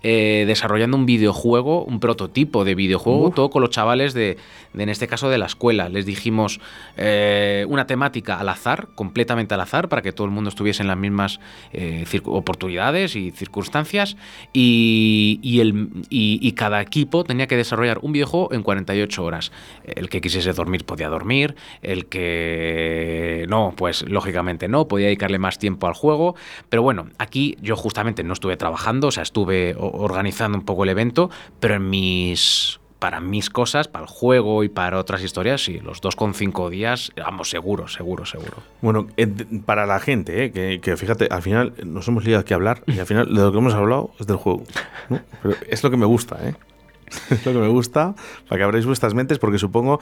Eh, 0.02 0.46
desarrollando 0.48 0.96
un 0.96 1.06
videojuego, 1.06 1.84
un 1.84 2.00
prototipo 2.00 2.64
de 2.64 2.74
videojuego, 2.74 3.32
todo 3.32 3.50
con 3.50 3.62
los 3.62 3.70
chavales 3.70 4.14
de, 4.14 4.38
en 4.74 4.88
este 4.88 5.08
caso, 5.08 5.30
de 5.30 5.38
la 5.38 5.46
escuela. 5.46 5.90
Les 5.90 6.06
dijimos 6.06 6.62
eh, 6.96 7.66
una 7.68 7.86
temática 7.86 8.40
al 8.40 8.48
azar, 8.48 8.88
completamente 8.96 9.56
al 9.56 9.62
azar, 9.62 9.90
para 9.90 10.02
que 10.02 10.14
todo 10.14 10.26
el 10.26 10.32
mundo 10.32 10.50
estuviese 10.50 10.84
en 10.84 10.88
las 10.88 10.98
mismas 10.98 11.42
eh, 11.74 12.06
oportunidades 12.26 13.18
y 13.18 13.32
circunstancias, 13.32 14.16
y, 14.54 15.60
el, 15.60 15.90
y, 16.10 16.52
cada 16.54 16.82
equipo 16.82 17.24
tenía 17.26 17.48
que 17.48 17.58
desarrollar 17.58 18.00
un 18.02 18.14
videojuego 18.14 18.54
en 18.54 18.64
48 18.64 19.24
horas. 19.24 19.52
El 19.84 20.10
que 20.10 20.22
quisiese 20.22 20.54
dormir 20.54 20.86
podía 20.86 21.10
dormir, 21.10 21.56
el 21.82 22.06
que 22.06 23.46
no, 23.50 23.74
pues 23.76 24.08
lógicamente 24.08 24.68
no, 24.70 24.88
podía 24.88 25.08
dedicarle 25.08 25.40
más 25.40 25.60
tiempo 25.60 25.88
al 25.88 25.94
juego, 25.94 26.36
pero 26.70 26.84
bueno, 26.84 27.08
aquí 27.18 27.58
yo 27.62 27.76
justamente 27.76 28.24
no 28.24 28.34
estuve 28.34 28.58
trabajando, 28.58 29.08
o 29.08 29.12
sea, 29.12 29.24
estuve 29.24 29.76
organizando 29.92 30.58
un 30.58 30.66
poco 30.66 30.84
el 30.84 30.90
evento, 30.90 31.30
pero 31.60 31.76
en 31.76 31.90
mis 31.90 32.80
para 33.00 33.22
mis 33.22 33.50
cosas, 33.50 33.88
para 33.88 34.04
el 34.04 34.10
juego 34.10 34.64
y 34.64 34.70
para 34.70 35.00
otras 35.00 35.24
historias, 35.24 35.64
sí, 35.64 35.80
los 35.80 36.02
dos 36.02 36.16
con 36.18 36.34
cinco 36.34 36.70
días, 36.70 37.12
vamos, 37.16 37.50
seguro, 37.50 37.88
seguro, 37.88 38.26
seguro. 38.26 38.58
Bueno, 38.82 39.08
para 39.66 39.86
la 39.86 40.00
gente, 40.00 40.52
eh, 40.54 40.82
que, 40.82 40.98
fíjate, 40.98 41.30
al 41.32 41.42
final 41.42 41.74
nos 41.86 42.08
hemos 42.10 42.26
liado 42.26 42.42
aquí 42.42 42.54
a 42.54 42.58
hablar 42.58 42.84
y 42.88 43.00
al 43.00 43.06
final 43.06 43.34
de 43.34 43.42
lo 43.42 43.52
que 43.52 43.58
hemos 43.58 43.74
hablado 43.74 44.12
es 44.20 44.28
del 44.28 44.36
juego. 44.36 44.64
es 45.70 45.82
lo 45.82 45.90
que 45.90 45.98
me 45.98 46.06
gusta, 46.06 46.38
¿eh? 46.46 46.56
es 47.32 47.46
lo 47.46 47.54
que 47.54 47.60
me 47.60 47.70
gusta, 47.70 48.16
para 48.48 48.60
que 48.60 48.64
abráis 48.64 48.86
vuestras 48.86 49.14
mentes, 49.14 49.40
porque 49.40 49.58
supongo 49.58 50.00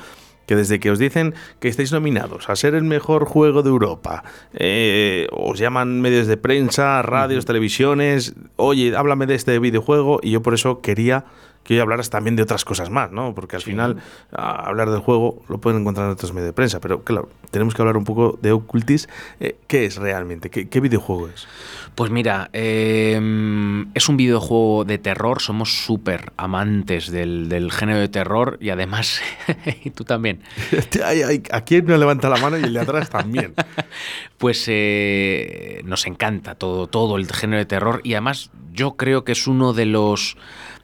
que 0.47 0.55
desde 0.55 0.79
que 0.79 0.89
os 0.89 0.97
dicen 0.97 1.35
que 1.59 1.67
estáis 1.67 1.91
nominados 1.91 2.49
a 2.49 2.55
ser 2.55 2.73
el 2.73 2.83
mejor 2.83 3.25
juego 3.25 3.61
de 3.61 3.69
Europa, 3.69 4.23
eh, 4.53 5.27
os 5.31 5.59
llaman 5.59 6.01
medios 6.01 6.25
de 6.25 6.37
prensa, 6.37 7.03
radios, 7.03 7.45
televisiones, 7.45 8.33
oye, 8.55 8.95
háblame 8.95 9.27
de 9.27 9.35
este 9.35 9.59
videojuego, 9.59 10.19
y 10.23 10.31
yo 10.31 10.41
por 10.41 10.55
eso 10.55 10.81
quería 10.81 11.25
que 11.67 11.73
hoy 11.73 11.81
hablaras 11.81 12.09
también 12.09 12.37
de 12.37 12.43
otras 12.43 12.63
cosas 12.63 12.89
más, 12.89 13.11
¿no? 13.11 13.35
Porque 13.35 13.57
al 13.57 13.61
final 13.61 13.97
hablar 14.31 14.89
del 14.89 15.01
juego 15.01 15.43
lo 15.49 15.57
pueden 15.57 15.81
encontrar 15.81 16.05
en 16.05 16.13
otros 16.13 16.31
medios 16.31 16.47
de 16.47 16.53
prensa, 16.53 16.79
pero 16.79 17.03
claro, 17.03 17.27
tenemos 17.51 17.75
que 17.75 17.81
hablar 17.81 17.97
un 17.97 18.05
poco 18.05 18.39
de 18.41 18.53
Occultis. 18.53 19.09
Eh, 19.41 19.57
¿Qué 19.67 19.85
es 19.85 19.97
realmente? 19.97 20.49
¿Qué, 20.49 20.79
videojuego 20.79 21.27
es? 21.27 21.45
Pues 21.93 22.09
mira, 22.09 22.49
em, 22.53 23.93
es 23.93 24.07
un 24.07 24.15
videojuego 24.15 24.85
de 24.85 24.97
terror, 24.97 25.41
somos 25.41 25.83
súper 25.83 26.31
amantes 26.37 27.11
del, 27.11 27.69
género 27.73 27.99
de 27.99 28.07
terror 28.07 28.57
y 28.61 28.69
además, 28.69 29.19
y 29.83 29.89
tú 29.89 30.05
también. 30.05 30.43
¿A 31.51 31.61
quién 31.65 31.85
no 31.85 31.97
levanta 31.97 32.29
la 32.29 32.37
mano 32.37 32.57
y 32.57 32.63
el 32.63 32.71
de 32.71 32.79
atrás 32.79 33.09
también? 33.09 33.53
pues 34.37 34.63
eh, 34.67 35.81
nos 35.83 36.07
encanta 36.07 36.55
todo, 36.55 36.87
todo 36.87 37.17
el 37.17 37.29
género 37.29 37.57
de 37.57 37.65
terror 37.65 37.99
y 38.05 38.13
además 38.13 38.51
yo 38.71 38.95
creo 38.95 39.25
que 39.25 39.33
es 39.33 39.47
uno 39.47 39.73
de 39.73 39.85
los 39.85 40.37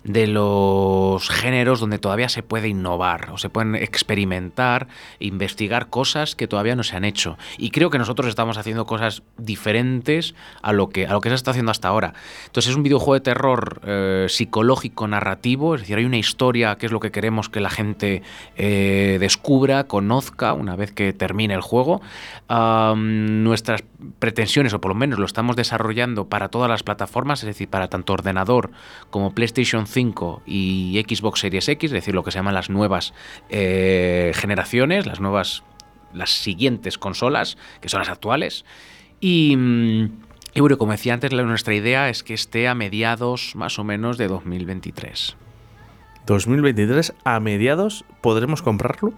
de 0.04 0.28
los 0.28 1.30
géneros 1.30 1.80
donde 1.80 2.00
todavía 2.00 2.30
se 2.30 2.44
puede 2.44 2.68
innovar 2.68 3.30
o 3.32 3.38
se 3.38 3.50
pueden 3.50 3.76
experimentar, 3.76 4.88
investigar 5.20 5.90
cosas 5.90 6.36
que 6.36 6.48
todavía 6.48 6.76
no 6.76 6.84
se 6.84 6.96
han 6.96 7.06
hecho. 7.06 7.38
Y 7.58 7.70
creo 7.72 7.90
que 7.90 7.98
nosotros 7.98 8.28
estamos 8.28 8.58
haciendo 8.58 8.86
cosas 8.86 9.24
diferentes 9.38 10.36
a 10.62 10.74
lo 10.74 10.90
que, 10.90 11.08
a 11.08 11.14
lo 11.14 11.22
que 11.22 11.30
se 11.30 11.36
está 11.36 11.52
haciendo 11.52 11.72
hasta 11.72 11.88
ahora. 11.88 12.14
Entonces 12.46 12.72
es 12.72 12.76
un 12.76 12.84
videojuego 12.84 13.14
de 13.16 13.22
terror 13.22 13.82
eh, 13.86 14.26
psicológico, 14.30 15.08
narrativo, 15.08 15.76
es 15.76 15.82
decir, 15.82 15.98
hay 15.98 16.06
una 16.06 16.18
historia 16.18 16.76
que 16.78 16.86
es 16.86 16.92
lo 16.92 17.00
que 17.00 17.12
queremos 17.12 17.50
que 17.50 17.60
la 17.60 17.70
gente 17.70 18.24
eh, 18.56 19.18
descubra, 19.20 19.86
conozca 19.86 20.54
una 20.54 20.76
vez 20.76 20.92
que 20.92 21.14
termine 21.14 21.54
el 21.54 21.62
juego. 21.62 22.02
nuestras 22.50 23.84
pretensiones, 24.20 24.74
o 24.74 24.82
por 24.82 24.90
lo 24.90 24.96
menos 24.96 25.20
lo 25.20 25.26
estamos 25.26 25.56
desarrollando 25.56 26.26
para 26.26 26.50
todas 26.50 26.70
las 26.70 26.84
plataformas, 26.84 27.40
es 27.42 27.48
decir, 27.48 27.70
para 27.70 27.88
tanto 27.88 28.14
ordenador 28.14 28.72
como 29.10 29.34
PlayStation 29.34 29.88
5 29.94 30.42
y 30.46 31.04
Xbox 31.08 31.40
Series 31.40 31.70
X, 31.70 31.90
es 31.90 31.92
decir, 31.92 32.14
lo 32.16 32.24
que 32.24 32.32
se 32.32 32.40
llaman 32.40 32.54
las 32.54 32.70
nuevas 32.70 33.14
eh, 33.50 34.32
generaciones, 34.36 35.06
las 35.06 35.20
nuevas, 35.20 35.64
las 36.14 36.32
siguientes 36.32 36.98
consolas, 36.98 37.58
que 37.80 37.90
son 37.90 38.00
las 38.00 38.10
actuales. 38.10 38.66
Y, 39.20 39.56
mm, 39.56 40.10
y 40.56 40.60
bueno, 40.60 40.78
como 40.78 40.92
decía 40.92 41.14
antes, 41.14 41.32
nuestra 41.32 41.74
idea 41.74 42.10
es 42.10 42.24
que 42.24 42.34
esté 42.34 42.68
a 42.68 42.76
mediados 42.76 43.56
más 43.56 43.80
o 43.80 43.84
menos 43.84 44.18
de 44.18 44.28
2023. 44.28 45.38
2023, 46.26 47.14
a 47.24 47.40
mediados, 47.40 48.06
¿podremos 48.22 48.62
comprarlo? 48.62 49.14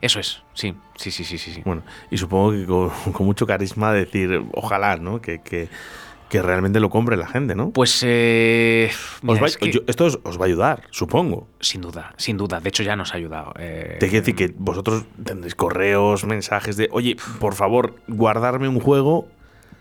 Eso 0.00 0.20
es, 0.20 0.42
sí, 0.52 0.74
sí, 0.96 1.10
sí, 1.10 1.24
sí, 1.24 1.38
sí. 1.38 1.62
Bueno, 1.64 1.82
y 2.10 2.18
supongo 2.18 2.52
que 2.52 2.66
con, 3.12 3.26
mucho 3.26 3.46
carisma 3.46 3.92
decir, 3.92 4.44
ojalá, 4.52 4.96
¿no? 4.96 5.20
que, 5.20 5.40
que 5.40 5.68
que 6.34 6.42
realmente 6.42 6.80
lo 6.80 6.90
compre 6.90 7.16
la 7.16 7.28
gente, 7.28 7.54
¿no? 7.54 7.70
Pues 7.70 8.02
eh, 8.04 8.90
esto 9.86 10.06
os, 10.24 10.40
va 10.40 10.40
a 10.40 10.46
ayudar, 10.46 10.82
supongo. 10.90 11.46
Sin 11.60 11.80
duda, 11.80 12.12
sin 12.16 12.36
duda. 12.36 12.58
De 12.58 12.70
hecho, 12.70 12.82
ya 12.82 12.96
nos 12.96 13.14
ha 13.14 13.18
ayudado. 13.18 13.54
Eh, 13.56 13.98
Te 14.00 14.08
quiero 14.08 14.22
decir 14.22 14.34
que 14.34 14.52
vosotros 14.58 15.04
tendréis 15.22 15.54
correos, 15.54 16.24
mensajes 16.24 16.76
de, 16.76 16.88
oye, 16.90 17.16
por 17.38 17.54
favor, 17.54 17.94
guardarme 18.08 18.66
un 18.66 18.80
juego 18.80 19.28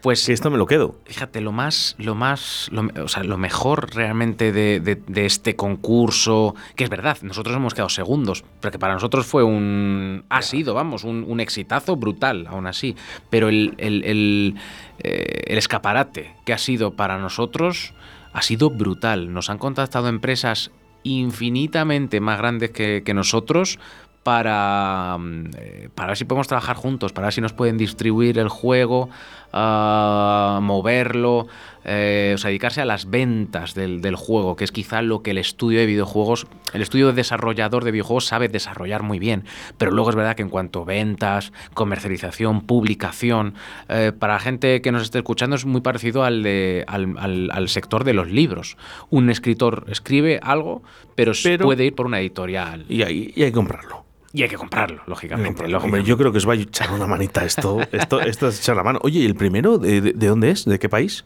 pues 0.04 0.28
esto 0.28 0.52
me 0.52 0.58
lo 0.58 0.66
quedo. 0.66 0.98
Fíjate, 1.06 1.40
lo 1.40 1.54
más, 1.54 1.96
lo 1.98 2.14
más, 2.14 2.70
o 3.02 3.08
sea, 3.08 3.24
lo 3.24 3.38
mejor 3.38 3.96
realmente 3.96 4.52
de, 4.52 5.02
este 5.16 5.56
concurso, 5.56 6.56
que 6.76 6.84
es 6.84 6.90
verdad, 6.90 7.20
nosotros 7.22 7.56
hemos 7.56 7.74
quedado 7.74 7.88
segundos, 7.88 8.44
pero 8.60 8.74
que 8.74 8.80
para 8.80 8.96
nosotros 8.96 9.26
fue 9.26 9.46
un, 9.46 10.26
ha 10.28 10.42
sido, 10.42 10.74
vamos, 10.74 11.06
un, 11.06 11.40
exitazo 11.40 11.96
brutal, 11.96 12.48
aún 12.48 12.68
así. 12.68 12.98
Pero 13.30 13.48
el, 13.48 13.76
el, 13.78 14.56
eh, 15.00 15.44
escaparate 15.48 16.36
que 16.46 16.52
ha 16.52 16.58
sido 16.58 16.98
para 16.98 17.18
nosotros 17.18 17.94
ha 18.34 18.42
sido 18.42 18.72
brutal. 18.72 19.32
Nos 19.32 19.50
han 19.50 19.58
contactado 19.58 20.10
empresas 20.10 20.72
infinitamente 21.04 22.20
más 22.20 22.40
grandes 22.40 22.72
que, 22.72 23.04
que 23.06 23.14
nosotros 23.14 23.80
para, 24.24 25.18
mm, 25.20 25.44
eh, 25.58 25.90
para 25.94 26.10
ver 26.10 26.18
si 26.18 26.26
podemos 26.26 26.48
trabajar 26.48 26.76
juntos, 26.76 27.14
para 27.14 27.28
ver 27.28 27.34
si 27.34 27.42
nos 27.42 27.54
pueden 27.54 27.78
distribuir 27.78 28.40
el 28.40 28.50
juego, 28.50 29.10
uh, 29.54 30.62
moverlo, 30.62 31.48
eh, 31.86 32.32
o 32.36 32.38
sea, 32.38 32.50
dedicarse 32.50 32.82
a 32.82 32.86
las 32.86 33.10
ventas 33.10 33.74
del, 33.74 34.02
del, 34.02 34.16
juego, 34.16 34.56
que 34.56 34.64
es 34.64 34.72
quizá 34.72 35.02
lo 35.02 35.22
que 35.22 35.32
el 35.32 35.38
estudio 35.38 35.80
de 35.80 35.86
videojuegos, 35.86 36.48
el 36.74 36.82
estudio 36.82 37.08
de 37.08 37.14
desarrollador 37.14 37.84
de 37.84 37.92
videojuegos 37.92 38.26
sabe 38.26 38.48
desarrollar 38.48 39.04
muy 39.04 39.20
bien. 39.20 39.44
Pero 39.78 39.92
luego 39.92 40.10
es 40.10 40.16
verdad 40.16 40.36
que 40.36 40.42
en 40.42 40.50
cuanto 40.50 40.82
a 40.82 40.86
ventas, 40.86 41.52
comercialización, 41.74 42.62
publicación, 42.62 43.56
eh, 43.90 44.12
para 44.18 44.34
la 44.34 44.40
gente 44.40 44.82
que 44.82 44.92
nos 44.92 45.04
esté 45.04 45.20
escuchando 45.20 45.56
es 45.56 45.66
muy 45.66 45.82
parecido 45.82 46.24
al, 46.24 46.44
de, 46.44 46.86
al, 46.88 47.16
al, 47.18 47.50
al 47.52 47.70
sector 47.70 48.04
de 48.04 48.14
los 48.14 48.30
libros. 48.30 48.78
Un 49.10 49.30
escritor 49.30 49.86
escribe 49.90 50.40
algo, 50.42 50.84
pero, 51.16 51.34
puede 51.62 51.86
ir 51.86 51.96
por 51.96 52.06
una 52.06 52.20
editorial. 52.20 52.86
Y 52.90 53.04
hay, 53.04 53.34
y 53.36 53.44
hay 53.44 53.52
que 53.52 53.56
comprarlo. 53.56 54.06
Y 54.36 54.42
hay 54.42 54.50
que 54.50 54.58
comprarlo, 54.58 55.04
lógicamente. 55.06 55.64
Hombre, 55.76 56.04
yo 56.04 56.18
creo 56.18 56.32
que 56.32 56.40
os 56.40 56.50
va 56.50 56.54
a 56.54 56.56
echar 56.56 56.92
una 56.92 57.06
manita 57.06 57.46
esto. 57.46 57.80
Esto, 57.92 58.20
esto 58.20 58.48
es 58.48 58.60
echar 58.60 58.76
la 58.76 58.84
mano. 58.84 59.00
Oye, 59.04 59.20
¿y 59.20 59.26
el 59.26 59.36
primero 59.36 59.78
de, 59.78 60.02
dónde 60.14 60.50
es? 60.50 60.66
¿De 60.66 60.80
qué 60.80 60.90
país? 60.90 61.24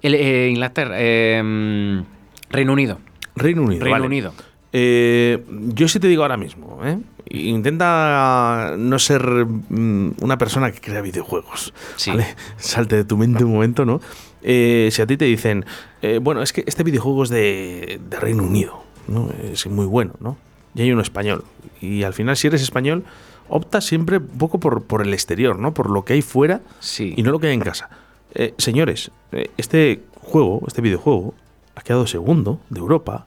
El, 0.00 0.14
eh, 0.14 0.48
Inglaterra. 0.48 0.94
Em, 1.00 2.04
Reino 2.48 2.72
Unido. 2.72 3.00
Reino 3.34 3.62
Unido. 3.62 3.84
Reino 3.84 4.04
Unido. 4.04 4.32
Eh, 4.72 5.44
yo 5.74 5.88
sí 5.88 5.98
te 5.98 6.06
digo 6.06 6.22
ahora 6.22 6.36
mismo, 6.36 6.80
¿eh? 6.84 6.98
intenta 7.30 8.76
no 8.78 9.00
ser 9.00 9.26
mm, 9.26 10.12
una 10.20 10.38
persona 10.38 10.70
que 10.70 10.80
crea 10.80 11.00
videojuegos. 11.00 11.74
Salte 12.56 12.94
de 12.94 13.04
tu 13.04 13.16
mente 13.16 13.42
un 13.42 13.52
momento, 13.52 13.84
¿no? 13.84 14.00
si 14.40 15.02
a 15.02 15.06
ti 15.06 15.16
te 15.16 15.24
dicen, 15.24 15.66
bueno, 16.22 16.42
es 16.42 16.52
que 16.52 16.62
este 16.64 16.84
videojuego 16.84 17.24
es 17.24 17.30
de, 17.30 18.00
de 18.08 18.20
Reino 18.20 18.44
Unido, 18.44 18.84
¿no? 19.08 19.28
Es 19.42 19.66
muy 19.66 19.86
bueno, 19.86 20.14
¿no? 20.20 20.36
Y 20.74 20.82
hay 20.82 20.92
uno 20.92 21.02
español. 21.02 21.44
Y 21.80 22.02
al 22.02 22.12
final, 22.12 22.36
si 22.36 22.46
eres 22.46 22.62
español, 22.62 23.04
optas 23.48 23.84
siempre 23.84 24.18
un 24.18 24.38
poco 24.38 24.58
por, 24.60 24.84
por 24.84 25.02
el 25.02 25.12
exterior, 25.12 25.58
¿no? 25.58 25.74
Por 25.74 25.90
lo 25.90 26.04
que 26.04 26.14
hay 26.14 26.22
fuera 26.22 26.60
y 26.98 27.22
no 27.22 27.32
lo 27.32 27.38
que 27.38 27.48
hay 27.48 27.54
en 27.54 27.60
casa. 27.60 27.90
Eh, 28.34 28.54
señores, 28.58 29.10
eh, 29.32 29.50
este 29.56 30.02
juego, 30.20 30.62
este 30.66 30.80
videojuego, 30.80 31.34
ha 31.74 31.82
quedado 31.82 32.06
segundo 32.06 32.60
de 32.70 32.80
Europa 32.80 33.26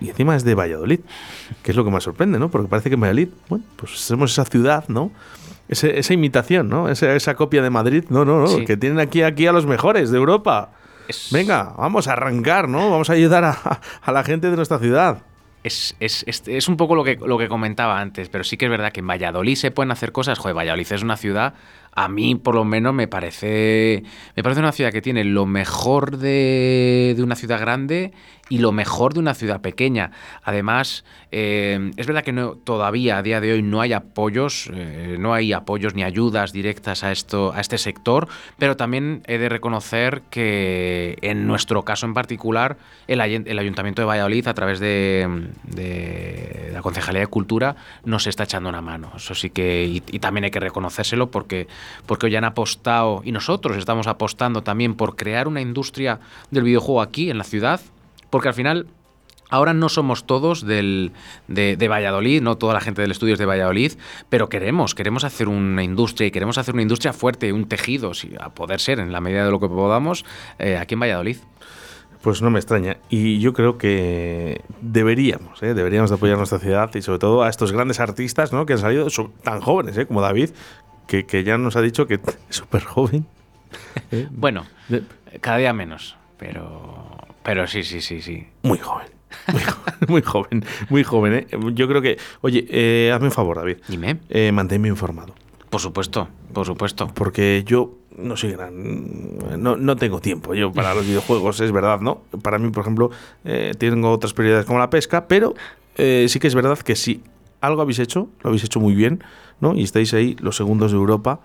y 0.00 0.08
encima 0.08 0.36
es 0.36 0.44
de 0.44 0.54
Valladolid, 0.54 1.00
que 1.62 1.72
es 1.72 1.76
lo 1.76 1.84
que 1.84 1.90
más 1.90 2.04
sorprende, 2.04 2.38
¿no? 2.38 2.50
Porque 2.50 2.68
parece 2.68 2.88
que 2.88 2.94
en 2.94 3.00
Valladolid, 3.00 3.28
bueno, 3.48 3.64
pues 3.76 3.92
somos 3.92 4.32
esa 4.32 4.44
ciudad, 4.44 4.84
¿no? 4.88 5.10
esa 5.68 6.14
imitación, 6.14 6.70
¿no? 6.70 6.88
Esa, 6.88 7.14
esa, 7.14 7.34
copia 7.34 7.60
de 7.60 7.68
Madrid, 7.68 8.04
no, 8.08 8.24
no, 8.24 8.40
no, 8.40 8.64
que 8.64 8.78
tienen 8.78 9.00
aquí, 9.00 9.20
aquí 9.20 9.46
a 9.46 9.52
los 9.52 9.66
mejores 9.66 10.10
de 10.10 10.16
Europa. 10.16 10.70
Venga, 11.30 11.74
vamos 11.76 12.08
a 12.08 12.12
arrancar, 12.12 12.70
¿no? 12.70 12.90
Vamos 12.90 13.10
a 13.10 13.12
ayudar 13.12 13.44
a, 13.44 13.80
a 14.00 14.12
la 14.12 14.24
gente 14.24 14.48
de 14.48 14.56
nuestra 14.56 14.78
ciudad 14.78 15.18
es, 15.64 15.96
es, 16.00 16.24
es, 16.26 16.68
un 16.68 16.76
poco 16.76 16.94
lo 16.94 17.04
que, 17.04 17.16
lo 17.16 17.36
que 17.38 17.48
comentaba 17.48 18.00
antes, 18.00 18.28
pero 18.28 18.44
sí 18.44 18.56
que 18.56 18.66
es 18.66 18.70
verdad 18.70 18.92
que 18.92 19.00
en 19.00 19.06
Valladolid 19.06 19.56
se 19.56 19.70
pueden 19.70 19.90
hacer 19.90 20.12
cosas. 20.12 20.38
Joder, 20.38 20.56
Valladolid 20.56 20.90
es 20.90 21.02
una 21.02 21.16
ciudad 21.16 21.54
a 21.92 22.08
mí 22.08 22.34
por 22.36 22.54
lo 22.54 22.64
menos 22.64 22.94
me 22.94 23.08
parece, 23.08 24.04
me 24.36 24.42
parece 24.42 24.60
una 24.60 24.72
ciudad 24.72 24.92
que 24.92 25.02
tiene 25.02 25.24
lo 25.24 25.46
mejor 25.46 26.18
de, 26.18 27.16
una 27.18 27.34
ciudad 27.34 27.60
grande 27.60 28.12
y 28.48 28.58
lo 28.58 28.72
mejor 28.72 29.14
de 29.14 29.20
una 29.20 29.34
ciudad 29.34 29.60
pequeña. 29.60 30.12
Además, 30.42 31.04
eh, 31.32 31.90
es 31.96 32.06
verdad 32.06 32.22
que 32.22 32.32
no, 32.32 32.52
todavía 32.52 33.18
a 33.18 33.22
día 33.22 33.40
de 33.40 33.52
hoy 33.52 33.62
no 33.62 33.80
hay 33.80 33.92
apoyos, 33.92 34.70
eh, 34.72 35.16
no 35.18 35.34
hay 35.34 35.52
apoyos 35.52 35.94
ni 35.94 36.02
ayudas 36.02 36.52
directas 36.52 37.04
a, 37.04 37.12
esto, 37.12 37.52
a 37.52 37.60
este 37.60 37.76
sector, 37.76 38.28
pero 38.58 38.76
también 38.76 39.22
he 39.26 39.36
de 39.38 39.48
reconocer 39.48 40.22
que 40.30 41.18
en 41.20 41.46
nuestro 41.46 41.84
caso 41.84 42.06
en 42.06 42.14
particular, 42.14 42.78
el, 43.06 43.20
Ayuntamiento 43.20 44.02
de 44.02 44.06
Valladolid, 44.06 44.46
a 44.46 44.54
través 44.54 44.78
de, 44.78 45.50
la 46.72 46.80
Concejalía 46.80 47.20
de 47.22 47.26
Cultura, 47.26 47.76
nos 48.04 48.26
está 48.26 48.44
echando 48.44 48.68
una 48.68 48.80
mano. 48.80 49.12
Eso 49.16 49.34
sí 49.34 49.50
que, 49.50 49.84
y 49.84 50.18
también 50.20 50.44
hay 50.44 50.50
que 50.50 50.60
reconocérselo 50.60 51.30
porque 51.30 51.66
porque 52.06 52.26
hoy 52.26 52.36
han 52.36 52.44
apostado, 52.44 53.22
y 53.24 53.32
nosotros 53.32 53.76
estamos 53.76 54.06
apostando 54.06 54.62
también 54.62 54.94
por 54.94 55.16
crear 55.16 55.48
una 55.48 55.60
industria 55.60 56.20
del 56.50 56.64
videojuego 56.64 57.02
aquí, 57.02 57.30
en 57.30 57.38
la 57.38 57.44
ciudad, 57.44 57.80
porque 58.30 58.48
al 58.48 58.54
final 58.54 58.86
Ahora 59.50 59.72
no 59.72 59.88
somos 59.88 60.26
todos 60.26 60.66
del, 60.66 61.12
de, 61.46 61.88
Valladolid, 61.88 62.42
no 62.42 62.58
toda 62.58 62.74
la 62.74 62.80
gente 62.80 63.00
del 63.00 63.10
estudio 63.10 63.32
es 63.32 63.38
de 63.38 63.46
Valladolid, 63.46 63.92
pero 64.28 64.48
queremos, 64.48 64.94
queremos 64.94 65.24
hacer 65.24 65.48
una 65.48 65.82
industria 65.82 66.26
y 66.26 66.30
queremos 66.30 66.58
hacer 66.58 66.74
una 66.74 66.82
industria 66.82 67.14
fuerte, 67.14 67.52
un 67.52 67.66
tejido, 67.66 68.12
si, 68.12 68.34
a 68.38 68.50
poder 68.50 68.78
ser 68.78 69.00
en 69.00 69.10
la 69.10 69.20
medida 69.20 69.46
de 69.46 69.50
lo 69.50 69.58
que 69.58 69.68
podamos, 69.68 70.26
eh, 70.58 70.76
aquí 70.76 70.94
en 70.94 71.00
Valladolid. 71.00 71.38
Pues 72.20 72.42
no 72.42 72.50
me 72.50 72.58
extraña. 72.58 72.98
Y 73.08 73.38
yo 73.38 73.54
creo 73.54 73.78
que 73.78 74.60
deberíamos, 74.82 75.62
¿eh? 75.62 75.72
deberíamos 75.72 76.10
de 76.10 76.16
apoyar 76.16 76.36
nuestra 76.36 76.58
ciudad 76.58 76.94
y 76.94 77.00
sobre 77.00 77.20
todo 77.20 77.42
a 77.42 77.48
estos 77.48 77.72
grandes 77.72 78.00
artistas 78.00 78.52
¿no? 78.52 78.66
que 78.66 78.74
han 78.74 78.80
salido 78.80 79.06
tan 79.42 79.60
jóvenes 79.60 79.96
¿eh? 79.96 80.06
como 80.06 80.20
David, 80.20 80.50
que, 81.08 81.44
ya 81.44 81.58
nos 81.58 81.76
ha 81.76 81.82
dicho 81.82 82.06
que 82.06 82.14
es 82.14 82.22
súper 82.50 82.84
joven. 82.84 83.26
¿Eh? 84.12 84.28
bueno, 84.30 84.66
cada 85.40 85.58
día 85.58 85.72
menos, 85.72 86.16
pero, 86.38 87.18
pero 87.42 87.66
sí, 87.66 87.82
sí, 87.82 88.00
sí, 88.00 88.22
sí. 88.22 88.46
Muy 88.62 88.78
joven. 88.78 89.08
muy 90.08 90.22
joven, 90.22 90.64
muy 90.88 91.04
joven. 91.04 91.34
¿eh? 91.34 91.46
Yo 91.74 91.88
creo 91.88 92.00
que, 92.00 92.18
oye, 92.40 92.66
eh, 92.70 93.10
hazme 93.12 93.26
un 93.26 93.32
favor, 93.32 93.56
David. 93.56 93.78
Dime. 93.88 94.18
Eh, 94.28 94.52
manténme 94.52 94.88
informado. 94.88 95.34
Por 95.70 95.80
supuesto, 95.80 96.28
por 96.52 96.64
supuesto. 96.64 97.08
Porque 97.14 97.62
yo 97.66 97.98
no 98.16 98.36
soy 98.36 98.52
gran. 98.52 99.62
No, 99.62 99.76
no 99.76 99.96
tengo 99.96 100.20
tiempo 100.20 100.54
yo 100.54 100.72
para 100.72 100.94
los 100.94 101.06
videojuegos, 101.06 101.60
es 101.60 101.72
verdad, 101.72 102.00
¿no? 102.00 102.22
Para 102.42 102.58
mí, 102.58 102.70
por 102.70 102.82
ejemplo, 102.82 103.10
eh, 103.44 103.74
tengo 103.78 104.10
otras 104.10 104.32
prioridades 104.32 104.66
como 104.66 104.78
la 104.78 104.90
pesca, 104.90 105.26
pero 105.26 105.54
eh, 105.96 106.26
sí 106.28 106.38
que 106.38 106.46
es 106.46 106.54
verdad 106.54 106.78
que 106.78 106.96
si 106.96 107.22
algo 107.60 107.82
habéis 107.82 107.98
hecho, 107.98 108.28
lo 108.42 108.48
habéis 108.48 108.64
hecho 108.64 108.80
muy 108.80 108.94
bien, 108.94 109.22
¿no? 109.60 109.74
Y 109.74 109.82
estáis 109.82 110.14
ahí 110.14 110.36
los 110.40 110.56
segundos 110.56 110.92
de 110.92 110.98
Europa, 110.98 111.40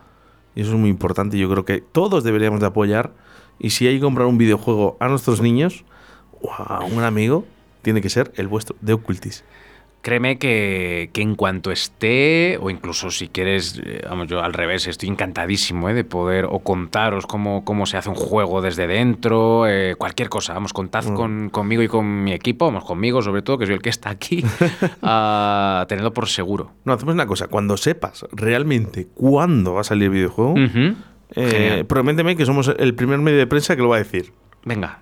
y 0.56 0.62
eso 0.62 0.72
es 0.72 0.78
muy 0.78 0.90
importante. 0.90 1.38
Yo 1.38 1.50
creo 1.50 1.66
que 1.66 1.82
todos 1.82 2.24
deberíamos 2.24 2.60
de 2.60 2.68
apoyar. 2.68 3.14
Y 3.60 3.72
si 3.72 3.88
hay 3.88 3.96
que 3.96 4.02
comprar 4.02 4.28
un 4.28 4.38
videojuego 4.38 4.98
a 5.00 5.08
nuestros 5.08 5.42
niños 5.42 5.86
o 6.42 6.54
a 6.54 6.84
un 6.84 7.04
amigo, 7.04 7.46
tiene 7.82 8.02
que 8.02 8.10
ser 8.10 8.32
el 8.36 8.48
vuestro, 8.48 8.76
de 8.82 8.94
Occultis. 8.94 9.44
Créeme 10.04 10.38
que, 10.38 11.10
que 11.14 11.22
en 11.22 11.36
cuanto 11.36 11.72
esté, 11.72 12.58
o 12.62 12.70
incluso 12.70 13.10
si 13.10 13.30
quieres, 13.30 13.82
eh, 13.86 14.02
vamos, 14.08 14.28
yo 14.28 14.44
al 14.44 14.52
revés, 14.52 14.86
estoy 14.86 15.08
encantadísimo 15.08 15.88
eh, 15.88 15.94
de 15.94 16.04
poder 16.04 16.44
o 16.44 16.60
contaros 16.60 17.26
cómo, 17.26 17.64
cómo 17.64 17.86
se 17.86 17.96
hace 17.96 18.10
un 18.10 18.16
juego 18.16 18.62
desde 18.62 18.86
dentro, 18.86 19.66
eh, 19.66 19.96
cualquier 19.98 20.28
cosa. 20.28 20.54
Vamos, 20.54 20.74
contad 20.74 21.06
Mm. 21.06 21.16
con, 21.16 21.50
conmigo 21.50 21.82
y 21.84 21.88
con 21.88 22.22
mi 22.26 22.34
equipo, 22.34 22.66
vamos, 22.66 22.84
conmigo 22.84 23.22
sobre 23.22 23.44
todo, 23.44 23.58
que 23.58 23.66
soy 23.66 23.76
el 23.76 23.82
que 23.82 23.90
está 23.92 24.10
aquí, 24.10 24.44
a 25.02 25.86
tenerlo 25.88 26.12
por 26.12 26.28
seguro. 26.28 26.74
No, 26.84 26.92
hacemos 26.92 27.14
una 27.14 27.26
cosa. 27.26 27.48
Cuando 27.48 27.78
sepas 27.78 28.26
realmente 28.34 29.08
cuándo 29.14 29.76
va 29.76 29.82
a 29.82 29.84
salir 29.86 30.04
el 30.04 30.10
videojuego, 30.10 30.56
eh, 30.58 30.96
Genial. 31.34 31.86
prométeme 31.86 32.36
que 32.36 32.46
somos 32.46 32.68
el 32.78 32.94
primer 32.94 33.20
medio 33.20 33.38
de 33.40 33.48
prensa 33.48 33.78
que 33.78 33.82
lo 33.82 33.88
va 33.88 33.96
a 33.96 34.00
decir. 34.00 34.34
Venga, 34.66 35.00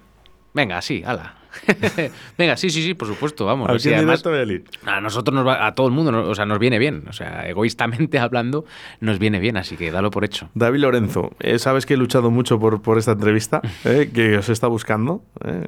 venga, 0.53 0.79
sí, 0.83 1.01
ala. 1.03 1.37
venga, 2.37 2.57
sí, 2.57 2.69
sí, 2.69 2.83
sí, 2.83 2.93
por 2.93 3.07
supuesto, 3.07 3.45
vamos. 3.45 3.69
Además, 3.69 4.23
a 4.25 4.97
a 4.97 5.01
nosotros, 5.01 5.33
nos 5.35 5.45
va- 5.45 5.65
a 5.65 5.75
todo 5.75 5.87
el 5.87 5.93
mundo, 5.93 6.29
o 6.29 6.35
sea, 6.35 6.45
nos 6.45 6.59
viene 6.59 6.79
bien. 6.79 7.03
O 7.09 7.13
sea, 7.13 7.47
egoístamente 7.47 8.19
hablando, 8.19 8.65
nos 8.99 9.19
viene 9.19 9.39
bien, 9.39 9.57
así 9.57 9.77
que 9.77 9.91
dalo 9.91 10.11
por 10.11 10.23
hecho. 10.25 10.49
David 10.53 10.79
Lorenzo, 10.79 11.31
eh, 11.39 11.59
sabes 11.59 11.85
que 11.85 11.95
he 11.95 11.97
luchado 11.97 12.31
mucho 12.31 12.59
por, 12.59 12.81
por 12.81 12.97
esta 12.97 13.11
entrevista, 13.13 13.61
eh, 13.85 14.09
que 14.13 14.37
os 14.37 14.49
está 14.49 14.67
buscando, 14.67 15.23
eh, 15.45 15.67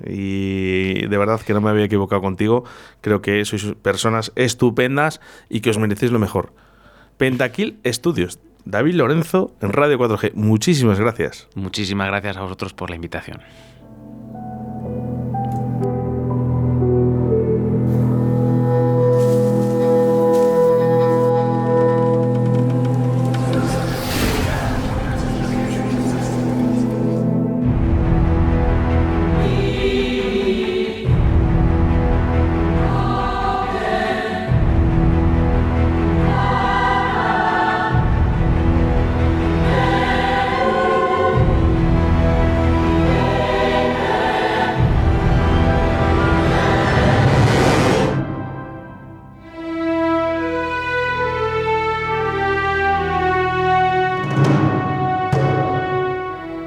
y 1.04 1.08
de 1.08 1.18
verdad 1.18 1.42
que 1.42 1.54
no 1.54 1.62
me 1.62 1.70
había 1.70 1.86
equivocado 1.86 2.22
contigo. 2.22 2.64
Creo 3.02 3.22
que 3.22 3.44
sois 3.46 3.74
personas 3.82 4.32
estupendas 4.36 5.20
y 5.50 5.62
que 5.62 5.70
os 5.70 5.78
merecéis 5.78 6.12
lo 6.12 6.20
mejor. 6.20 6.54
Pentakill 7.18 7.80
Studios, 7.86 8.40
David 8.66 8.96
Lorenzo 8.96 9.54
en 9.62 9.72
Radio 9.72 9.98
4G. 10.00 10.34
Muchísimas 10.36 11.00
gracias. 11.00 11.48
Muchísimas 11.56 12.08
gracias 12.08 12.38
a 12.38 12.42
vosotros 12.42 12.74
por 12.74 12.90
la 12.90 12.96
invitación. 12.96 13.40